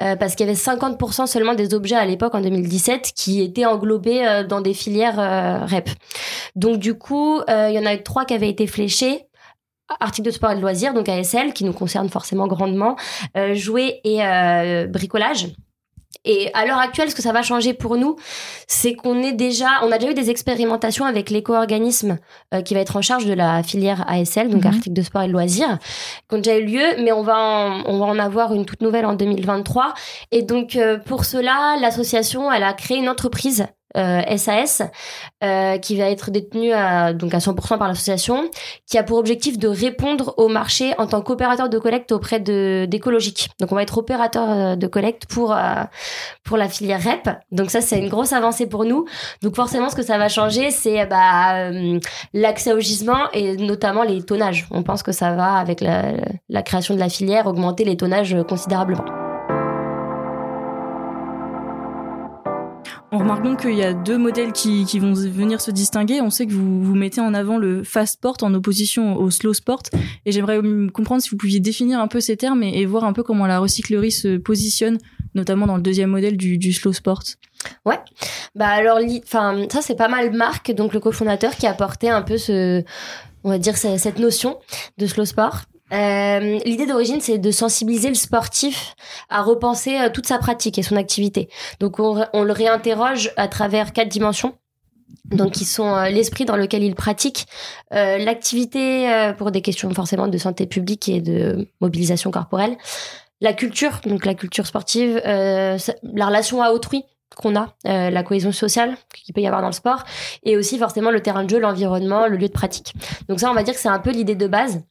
euh, 0.01 0.15
parce 0.15 0.33
qu'il 0.35 0.47
y 0.47 0.49
avait 0.49 0.57
50% 0.57 1.27
seulement 1.27 1.53
des 1.53 1.75
objets 1.75 1.95
à 1.95 2.05
l'époque 2.05 2.33
en 2.33 2.41
2017 2.41 3.13
qui 3.15 3.41
étaient 3.41 3.65
englobés 3.65 4.43
dans 4.49 4.59
des 4.61 4.73
filières 4.73 5.17
REP. 5.69 5.89
Donc 6.55 6.79
du 6.79 6.95
coup, 6.95 7.41
il 7.47 7.73
y 7.73 7.79
en 7.79 7.85
a 7.85 7.93
eu 7.93 8.01
trois 8.01 8.25
qui 8.25 8.33
avaient 8.33 8.49
été 8.49 8.65
fléchés 8.65 9.27
articles 9.99 10.25
de 10.25 10.31
sport 10.31 10.51
et 10.51 10.55
de 10.55 10.61
loisirs, 10.61 10.93
donc 10.95 11.07
ASL, 11.07 11.53
qui 11.53 11.63
nous 11.63 11.73
concerne 11.73 12.09
forcément 12.09 12.47
grandement, 12.47 12.95
jouets 13.53 14.01
et 14.03 14.17
bricolage. 14.87 15.49
Et 16.25 16.49
à 16.53 16.65
l'heure 16.65 16.77
actuelle, 16.77 17.09
ce 17.09 17.15
que 17.15 17.21
ça 17.21 17.33
va 17.33 17.41
changer 17.41 17.73
pour 17.73 17.97
nous, 17.97 18.15
c'est 18.67 18.93
qu'on 18.93 19.21
est 19.21 19.33
déjà, 19.33 19.67
on 19.83 19.91
a 19.91 19.97
déjà 19.97 20.11
eu 20.11 20.15
des 20.15 20.29
expérimentations 20.29 21.05
avec 21.05 21.29
l'éco-organisme 21.29 22.17
euh, 22.53 22.61
qui 22.61 22.73
va 22.73 22.79
être 22.79 22.95
en 22.95 23.01
charge 23.01 23.25
de 23.25 23.33
la 23.33 23.61
filière 23.63 24.05
ASL, 24.07 24.49
donc 24.49 24.63
mhm. 24.63 24.67
articles 24.67 24.93
de 24.93 25.01
sport 25.01 25.23
et 25.23 25.27
de 25.27 25.33
loisirs, 25.33 25.77
qui 26.29 26.35
ont 26.35 26.37
déjà 26.37 26.57
eu 26.57 26.65
lieu, 26.65 27.03
mais 27.03 27.11
on 27.11 27.23
va 27.23 27.37
en, 27.37 27.83
on 27.85 27.99
va 27.99 28.05
en 28.05 28.19
avoir 28.19 28.53
une 28.53 28.65
toute 28.65 28.81
nouvelle 28.81 29.05
en 29.05 29.13
2023. 29.13 29.93
Et 30.31 30.41
donc 30.41 30.75
euh, 30.75 30.97
pour 30.97 31.25
cela, 31.25 31.75
l'association, 31.81 32.51
elle 32.51 32.63
a 32.63 32.73
créé 32.73 32.97
une 32.97 33.09
entreprise 33.09 33.65
SAS, 33.95 34.81
euh, 34.81 34.85
euh, 35.43 35.77
qui 35.77 35.97
va 35.97 36.09
être 36.09 36.31
détenu 36.31 36.71
à, 36.71 37.13
donc 37.13 37.33
à 37.33 37.39
100% 37.39 37.77
par 37.77 37.87
l'association, 37.87 38.49
qui 38.87 38.97
a 38.97 39.03
pour 39.03 39.17
objectif 39.17 39.57
de 39.57 39.67
répondre 39.67 40.33
au 40.37 40.47
marché 40.47 40.93
en 40.97 41.07
tant 41.07 41.21
qu'opérateur 41.21 41.69
de 41.69 41.77
collecte 41.77 42.11
auprès 42.11 42.39
de. 42.39 42.87
Donc 43.59 43.71
on 43.71 43.75
va 43.75 43.83
être 43.83 43.97
opérateur 43.97 44.49
euh, 44.49 44.75
de 44.75 44.87
collecte 44.87 45.25
pour 45.27 45.55
pour 46.43 46.57
la 46.57 46.69
filière 46.69 47.01
REP. 47.03 47.29
Donc 47.51 47.69
ça 47.69 47.81
c'est 47.81 47.99
une 47.99 48.09
grosse 48.09 48.33
avancée 48.33 48.67
pour 48.67 48.85
nous. 48.85 49.05
Donc 49.41 49.55
forcément 49.55 49.89
ce 49.89 49.95
que 49.95 50.03
ça 50.03 50.17
va 50.17 50.29
changer 50.29 50.71
c'est 50.71 51.05
bah, 51.05 51.71
l'accès 52.33 52.73
au 52.73 52.79
gisement 52.79 53.31
et 53.33 53.57
notamment 53.57 54.03
les 54.03 54.21
tonnages. 54.23 54.67
On 54.71 54.83
pense 54.83 55.03
que 55.03 55.11
ça 55.11 55.33
va 55.33 55.55
avec 55.55 55.81
la 55.81 56.63
création 56.63 56.93
de 56.93 56.99
la 56.99 57.09
filière 57.09 57.47
augmenter 57.47 57.83
les 57.83 57.97
tonnages 57.97 58.35
considérablement. 58.47 59.22
On 63.15 63.19
remarque 63.19 63.61
qu'il 63.61 63.75
y 63.75 63.83
a 63.83 63.93
deux 63.93 64.17
modèles 64.17 64.53
qui, 64.53 64.85
qui, 64.85 64.97
vont 64.97 65.13
venir 65.13 65.61
se 65.61 65.69
distinguer. 65.69 66.19
On 66.19 66.31
sait 66.31 66.47
que 66.47 66.51
vous, 66.51 66.83
vous 66.83 66.95
mettez 66.95 67.21
en 67.21 67.35
avant 67.35 67.59
le 67.59 67.83
fast 67.83 68.13
sport 68.13 68.37
en 68.41 68.51
opposition 68.55 69.17
au 69.17 69.29
slow 69.29 69.53
sport. 69.53 69.83
Et 70.25 70.31
j'aimerais 70.31 70.59
comprendre 70.91 71.21
si 71.21 71.29
vous 71.29 71.37
pouviez 71.37 71.59
définir 71.59 71.99
un 71.99 72.07
peu 72.07 72.19
ces 72.19 72.37
termes 72.37 72.63
et, 72.63 72.83
voir 72.87 73.03
un 73.03 73.13
peu 73.13 73.21
comment 73.21 73.45
la 73.45 73.59
recyclerie 73.59 74.11
se 74.11 74.37
positionne, 74.37 74.97
notamment 75.35 75.67
dans 75.67 75.75
le 75.75 75.83
deuxième 75.83 76.09
modèle 76.09 76.37
du, 76.37 76.57
du 76.57 76.73
slow 76.73 76.91
sport. 76.91 77.21
Ouais. 77.85 77.99
Bah 78.55 78.69
alors, 78.69 78.97
enfin, 79.23 79.67
ça 79.71 79.83
c'est 79.83 79.95
pas 79.95 80.07
mal 80.07 80.33
Marc, 80.33 80.71
donc 80.71 80.95
le 80.95 80.99
cofondateur, 80.99 81.55
qui 81.55 81.67
a 81.67 81.69
apporté 81.69 82.09
un 82.09 82.23
peu 82.23 82.39
ce, 82.39 82.83
on 83.43 83.49
va 83.49 83.59
dire 83.59 83.77
cette 83.77 84.17
notion 84.17 84.57
de 84.97 85.05
slow 85.05 85.25
sport. 85.25 85.61
Euh, 85.93 86.59
L'idée 86.65 86.85
d'origine, 86.85 87.21
c'est 87.21 87.37
de 87.37 87.51
sensibiliser 87.51 88.09
le 88.09 88.15
sportif 88.15 88.95
à 89.29 89.41
repenser 89.41 89.97
euh, 89.99 90.09
toute 90.09 90.25
sa 90.25 90.39
pratique 90.39 90.77
et 90.79 90.83
son 90.83 90.95
activité. 90.95 91.49
Donc, 91.79 91.99
on, 91.99 92.43
le 92.43 92.51
réinterroge 92.51 93.31
à 93.37 93.47
travers 93.47 93.93
quatre 93.93 94.09
dimensions. 94.09 94.55
Donc, 95.25 95.51
qui 95.51 95.65
sont 95.65 95.95
euh, 95.95 96.09
l'esprit 96.09 96.45
dans 96.45 96.55
lequel 96.55 96.83
il 96.83 96.95
pratique, 96.95 97.45
l'activité 97.91 99.31
pour 99.37 99.51
des 99.51 99.61
questions 99.61 99.89
forcément 99.93 100.27
de 100.27 100.37
santé 100.37 100.65
publique 100.65 101.07
et 101.07 101.21
de 101.21 101.67
mobilisation 101.79 102.31
corporelle, 102.31 102.75
la 103.39 103.53
culture, 103.53 104.01
donc 104.05 104.25
la 104.25 104.33
culture 104.33 104.65
sportive, 104.65 105.21
la 105.23 106.25
relation 106.25 106.61
à 106.61 106.71
autrui, 106.71 107.03
qu'on 107.35 107.55
a, 107.55 107.75
la 107.83 108.23
cohésion 108.23 108.51
sociale 108.51 108.97
qu'il 109.13 109.33
peut 109.33 109.41
y 109.41 109.47
avoir 109.47 109.61
dans 109.61 109.67
le 109.67 109.73
sport, 109.73 110.03
et 110.43 110.57
aussi 110.57 110.77
forcément 110.77 111.11
le 111.11 111.21
terrain 111.21 111.43
de 111.43 111.49
jeu, 111.49 111.59
l'environnement, 111.59 112.27
le 112.27 112.37
lieu 112.37 112.47
de 112.47 112.53
pratique. 112.53 112.93
Donc 113.29 113.39
ça, 113.39 113.49
on 113.49 113.53
va 113.53 113.63
dire 113.63 113.75
que 113.75 113.79
c'est 113.79 113.89
un 113.89 113.99
peu 113.99 114.11
l'idée 114.11 114.35
de 114.35 114.47
base. 114.47 114.81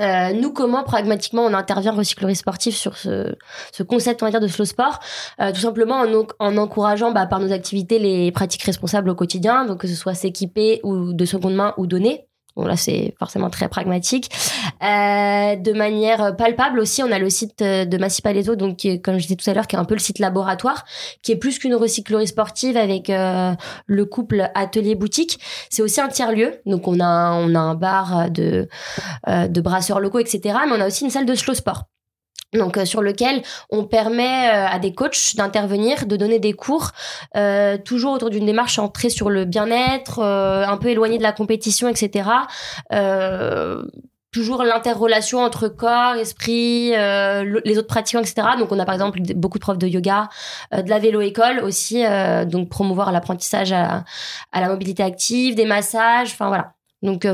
Euh, 0.00 0.32
nous, 0.32 0.52
comment 0.52 0.84
pragmatiquement 0.84 1.44
on 1.44 1.54
intervient 1.54 1.92
recyclerie 1.92 2.36
sportive 2.36 2.74
sur 2.74 2.96
ce, 2.96 3.34
ce 3.72 3.82
concept, 3.82 4.22
on 4.22 4.26
va 4.26 4.30
dire, 4.30 4.40
de 4.40 4.48
slow 4.48 4.64
sport 4.64 5.00
euh, 5.40 5.52
Tout 5.52 5.60
simplement 5.60 6.00
en, 6.00 6.26
en 6.38 6.56
encourageant 6.56 7.12
bah, 7.12 7.26
par 7.26 7.40
nos 7.40 7.52
activités 7.52 7.98
les 7.98 8.30
pratiques 8.30 8.62
responsables 8.62 9.08
au 9.08 9.14
quotidien, 9.14 9.64
donc 9.64 9.80
que 9.80 9.88
ce 9.88 9.94
soit 9.94 10.14
s'équiper 10.14 10.80
ou 10.82 11.12
de 11.12 11.24
seconde 11.24 11.54
main 11.54 11.74
ou 11.78 11.86
donner 11.86 12.28
Bon 12.56 12.64
là 12.64 12.76
c'est 12.76 13.14
forcément 13.18 13.50
très 13.50 13.68
pragmatique. 13.68 14.30
Euh, 14.82 15.56
de 15.56 15.72
manière 15.72 16.36
palpable 16.36 16.80
aussi, 16.80 17.02
on 17.02 17.12
a 17.12 17.18
le 17.18 17.30
site 17.30 17.62
de 17.62 17.98
Massy 17.98 18.22
Palaiso, 18.22 18.56
donc 18.56 18.76
qui 18.76 18.88
est, 18.88 18.98
comme 19.00 19.18
je 19.18 19.22
disais 19.22 19.36
tout 19.36 19.48
à 19.48 19.54
l'heure, 19.54 19.66
qui 19.66 19.76
est 19.76 19.78
un 19.78 19.84
peu 19.84 19.94
le 19.94 20.00
site 20.00 20.18
laboratoire, 20.18 20.84
qui 21.22 21.32
est 21.32 21.36
plus 21.36 21.58
qu'une 21.58 21.74
recyclerie 21.74 22.26
sportive 22.26 22.76
avec 22.76 23.10
euh, 23.10 23.52
le 23.86 24.04
couple 24.04 24.50
atelier 24.54 24.94
boutique. 24.94 25.38
C'est 25.70 25.82
aussi 25.82 26.00
un 26.00 26.08
tiers 26.08 26.32
lieu, 26.32 26.60
donc 26.66 26.88
on 26.88 26.98
a 27.00 27.32
on 27.32 27.54
a 27.54 27.60
un 27.60 27.74
bar 27.74 28.30
de 28.30 28.68
euh, 29.28 29.48
de 29.48 29.60
brasseurs 29.60 30.00
locaux, 30.00 30.18
etc. 30.18 30.58
Mais 30.66 30.76
on 30.76 30.80
a 30.80 30.86
aussi 30.86 31.04
une 31.04 31.10
salle 31.10 31.26
de 31.26 31.34
slow 31.34 31.54
sport 31.54 31.84
donc 32.56 32.76
euh, 32.76 32.84
sur 32.84 33.02
lequel 33.02 33.42
on 33.70 33.84
permet 33.84 34.48
euh, 34.48 34.66
à 34.66 34.78
des 34.78 34.94
coachs 34.94 35.36
d'intervenir, 35.36 36.06
de 36.06 36.16
donner 36.16 36.38
des 36.38 36.52
cours, 36.52 36.90
euh, 37.36 37.76
toujours 37.78 38.12
autour 38.12 38.30
d'une 38.30 38.46
démarche 38.46 38.76
centrée 38.76 39.10
sur 39.10 39.30
le 39.30 39.44
bien-être, 39.44 40.22
un 40.22 40.76
peu 40.76 40.88
éloignée 40.88 41.18
de 41.18 41.22
la 41.22 41.32
compétition, 41.32 41.88
etc. 41.88 42.28
toujours 44.32 44.64
l'interrelation 44.64 45.38
entre 45.40 45.68
corps, 45.68 46.14
esprit, 46.16 46.90
les 46.90 47.78
autres 47.78 47.86
pratiquants, 47.86 48.20
etc. 48.20 48.48
Donc 48.58 48.70
on 48.70 48.78
a 48.78 48.84
par 48.84 48.94
exemple 48.94 49.20
beaucoup 49.34 49.58
de 49.58 49.62
profs 49.62 49.78
de 49.78 49.86
yoga, 49.86 50.28
de 50.72 50.88
la 50.88 50.98
vélo-école 50.98 51.60
aussi, 51.60 52.04
donc 52.46 52.68
promouvoir 52.68 53.12
l'apprentissage 53.12 53.72
à, 53.72 54.04
à, 54.52 54.60
la 54.60 54.68
mobilité 54.68 55.02
active, 55.02 55.54
des 55.54 55.66
massages, 55.66 56.32
enfin 56.32 56.48
voilà. 56.48 56.74
Donc 57.02 57.26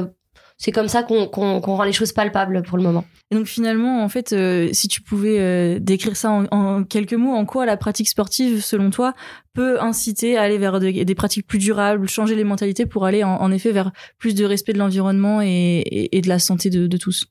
c'est 0.62 0.70
comme 0.70 0.86
ça 0.86 1.02
qu'on 1.02 1.58
rend 1.58 1.82
les 1.82 1.92
choses 1.92 2.12
palpables 2.12 2.62
pour 2.62 2.76
le 2.76 2.84
moment. 2.84 3.04
Et 3.32 3.34
donc 3.34 3.46
finalement, 3.46 4.04
en 4.04 4.08
fait, 4.08 4.32
euh, 4.32 4.68
si 4.72 4.86
tu 4.86 5.02
pouvais 5.02 5.40
euh, 5.40 5.80
décrire 5.80 6.16
ça 6.16 6.30
en, 6.30 6.84
quelques 6.84 7.14
mots, 7.14 7.34
en 7.34 7.44
quoi 7.44 7.66
la 7.66 7.76
pratique 7.76 8.08
sportive, 8.08 8.62
selon 8.62 8.90
toi, 8.90 9.12
peut 9.54 9.82
inciter 9.82 10.38
à 10.38 10.42
aller 10.42 10.58
vers 10.58 10.78
des 10.78 11.14
pratiques 11.16 11.48
plus 11.48 11.58
durables, 11.58 12.08
changer 12.08 12.36
les 12.36 12.44
mentalités 12.44 12.86
pour 12.86 13.06
aller 13.06 13.24
en, 13.24 13.50
effet 13.50 13.72
vers 13.72 13.90
plus 14.18 14.36
de 14.36 14.44
respect 14.44 14.72
de 14.72 14.78
l'environnement 14.78 15.40
et, 15.42 16.08
de 16.12 16.28
la 16.28 16.38
santé 16.38 16.70
de, 16.70 16.96
tous? 16.96 17.26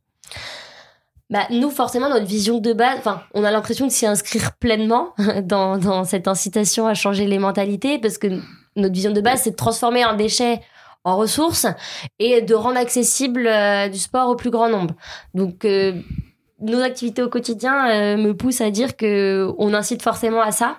Bah, 1.29 1.47
nous, 1.51 1.69
forcément, 1.69 2.09
notre 2.09 2.25
vision 2.27 2.59
de 2.59 2.73
base, 2.73 2.97
enfin, 2.99 3.21
on 3.33 3.45
a 3.45 3.51
l'impression 3.51 3.87
de 3.87 3.93
s'y 3.93 4.05
inscrire 4.05 4.57
pleinement 4.57 5.13
dans, 5.43 5.77
dans 5.77 6.03
cette 6.03 6.27
incitation 6.27 6.85
à 6.85 6.95
changer 6.95 7.27
les 7.27 7.39
mentalités, 7.39 7.97
parce 7.97 8.17
que 8.17 8.41
notre 8.75 8.93
vision 8.93 9.13
de 9.13 9.21
base, 9.21 9.43
c'est 9.43 9.51
de 9.51 9.55
transformer 9.55 10.03
un 10.03 10.17
déchet 10.17 10.59
en 11.03 11.17
ressources 11.17 11.65
et 12.19 12.41
de 12.41 12.53
rendre 12.53 12.77
accessible 12.77 13.47
euh, 13.47 13.87
du 13.89 13.97
sport 13.97 14.29
au 14.29 14.35
plus 14.35 14.49
grand 14.49 14.69
nombre. 14.69 14.95
Donc 15.33 15.65
euh, 15.65 15.93
nos 16.59 16.81
activités 16.81 17.23
au 17.23 17.29
quotidien 17.29 17.89
euh, 17.89 18.17
me 18.17 18.35
poussent 18.35 18.61
à 18.61 18.69
dire 18.69 18.95
que 18.95 19.51
on 19.57 19.73
incite 19.73 20.03
forcément 20.03 20.41
à 20.41 20.51
ça. 20.51 20.77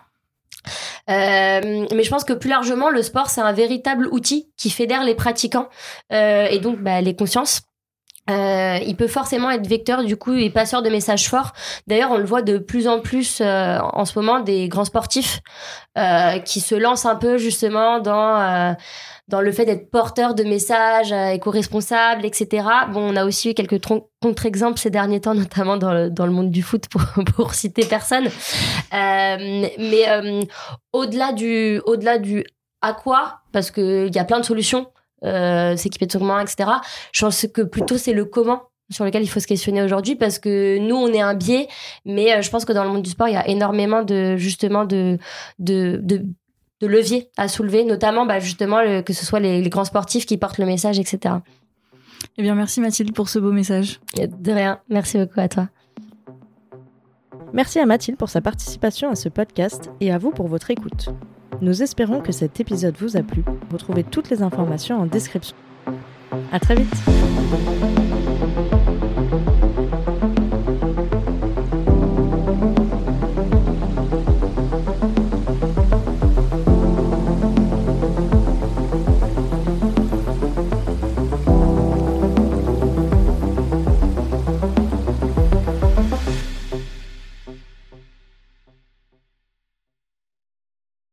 mais 1.08 2.04
je 2.04 2.10
pense 2.10 2.24
que 2.24 2.32
plus 2.32 2.50
largement, 2.50 2.90
le 2.90 3.02
sport, 3.02 3.28
c'est 3.28 3.40
un 3.40 3.52
véritable 3.52 4.06
outil 4.12 4.50
qui 4.56 4.70
fédère 4.70 5.02
les 5.04 5.14
pratiquants 5.14 5.68
et 6.10 6.58
donc 6.60 6.78
bah, 6.78 7.00
les 7.00 7.16
consciences. 7.16 7.62
Il 8.28 8.94
peut 8.96 9.08
forcément 9.08 9.50
être 9.50 9.66
vecteur 9.66 10.04
du 10.04 10.16
coup 10.16 10.34
et 10.34 10.48
passeur 10.50 10.82
de 10.82 10.88
messages 10.88 11.28
forts. 11.28 11.52
D'ailleurs, 11.88 12.12
on 12.12 12.18
le 12.18 12.24
voit 12.24 12.42
de 12.42 12.58
plus 12.58 12.86
en 12.86 13.00
plus 13.00 13.40
en 13.42 14.04
ce 14.04 14.16
moment 14.16 14.38
des 14.38 14.68
grands 14.68 14.84
sportifs 14.84 15.40
qui 16.44 16.60
se 16.60 16.76
lancent 16.76 17.06
un 17.06 17.16
peu 17.16 17.36
justement 17.38 17.98
dans 17.98 18.76
dans 19.28 19.40
le 19.40 19.52
fait 19.52 19.64
d'être 19.64 19.90
porteur 19.90 20.34
de 20.34 20.44
messages 20.44 21.12
éco-responsables, 21.12 22.24
etc. 22.24 22.66
Bon, 22.92 23.12
on 23.12 23.16
a 23.16 23.24
aussi 23.24 23.50
eu 23.50 23.54
quelques 23.54 23.80
contre-exemples 24.20 24.78
ces 24.78 24.90
derniers 24.90 25.20
temps, 25.20 25.34
notamment 25.36 25.76
dans 25.76 25.92
le, 25.92 26.10
dans 26.10 26.26
le 26.26 26.32
monde 26.32 26.50
du 26.50 26.62
foot, 26.62 26.88
pour, 26.88 27.02
pour 27.36 27.54
citer 27.54 27.84
personne. 27.84 28.28
mais 28.92 30.48
au-delà 30.92 31.32
du 31.32 31.80
au-delà 31.86 32.18
du 32.18 32.44
à 32.82 32.92
quoi, 32.92 33.40
parce 33.52 33.70
que 33.70 34.06
il 34.08 34.14
y 34.14 34.18
a 34.18 34.24
plein 34.24 34.40
de 34.40 34.44
solutions 34.44 34.88
euh, 35.24 35.76
s'équiper 35.76 36.06
de 36.06 36.12
son 36.12 36.38
etc. 36.40 36.68
Je 37.12 37.24
pense 37.24 37.46
que 37.46 37.62
plutôt 37.62 37.96
c'est 37.96 38.12
le 38.12 38.24
comment 38.24 38.62
sur 38.90 39.04
lequel 39.04 39.22
il 39.22 39.28
faut 39.28 39.38
se 39.38 39.46
questionner 39.46 39.80
aujourd'hui 39.80 40.16
parce 40.16 40.40
que 40.40 40.78
nous 40.78 40.96
on 40.96 41.06
est 41.12 41.20
un 41.20 41.34
biais 41.34 41.68
mais 42.04 42.32
euh, 42.32 42.42
je 42.42 42.50
pense 42.50 42.64
que 42.64 42.72
dans 42.72 42.82
le 42.82 42.90
monde 42.90 43.02
du 43.02 43.10
sport 43.10 43.28
il 43.28 43.34
y 43.34 43.36
a 43.36 43.46
énormément 43.48 44.02
de 44.02 44.36
justement 44.36 44.84
de 44.84 45.18
de, 45.60 46.00
de, 46.02 46.26
leviers 46.86 47.28
à 47.36 47.48
soulever 47.48 47.84
notamment 47.84 48.26
bah, 48.26 48.40
justement 48.40 49.02
que 49.02 49.12
ce 49.12 49.24
soit 49.24 49.40
les, 49.40 49.62
grands 49.68 49.84
sportifs 49.84 50.26
qui 50.26 50.36
portent 50.36 50.58
le 50.58 50.66
message 50.66 50.98
etc. 50.98 51.36
Eh 52.38 52.42
bien 52.42 52.54
merci 52.54 52.80
Mathilde 52.80 53.14
pour 53.14 53.28
ce 53.28 53.38
beau 53.38 53.52
message. 53.52 54.00
De 54.16 54.52
rien, 54.52 54.80
merci 54.88 55.18
beaucoup 55.18 55.40
à 55.40 55.48
toi. 55.48 55.68
Merci 57.52 57.78
à 57.78 57.86
Mathilde 57.86 58.16
pour 58.16 58.30
sa 58.30 58.40
participation 58.40 59.10
à 59.10 59.14
ce 59.14 59.28
podcast 59.28 59.90
et 60.00 60.10
à 60.10 60.18
vous 60.18 60.30
pour 60.30 60.48
votre 60.48 60.70
écoute. 60.70 61.10
Nous 61.60 61.82
espérons 61.82 62.20
que 62.20 62.32
cet 62.32 62.60
épisode 62.60 62.96
vous 62.98 63.16
a 63.16 63.22
plu. 63.22 63.44
Retrouvez 63.70 64.04
toutes 64.04 64.30
les 64.30 64.42
informations 64.42 64.98
en 64.98 65.06
description. 65.06 65.54
À 66.50 66.58
très 66.58 66.76
vite. 66.76 66.92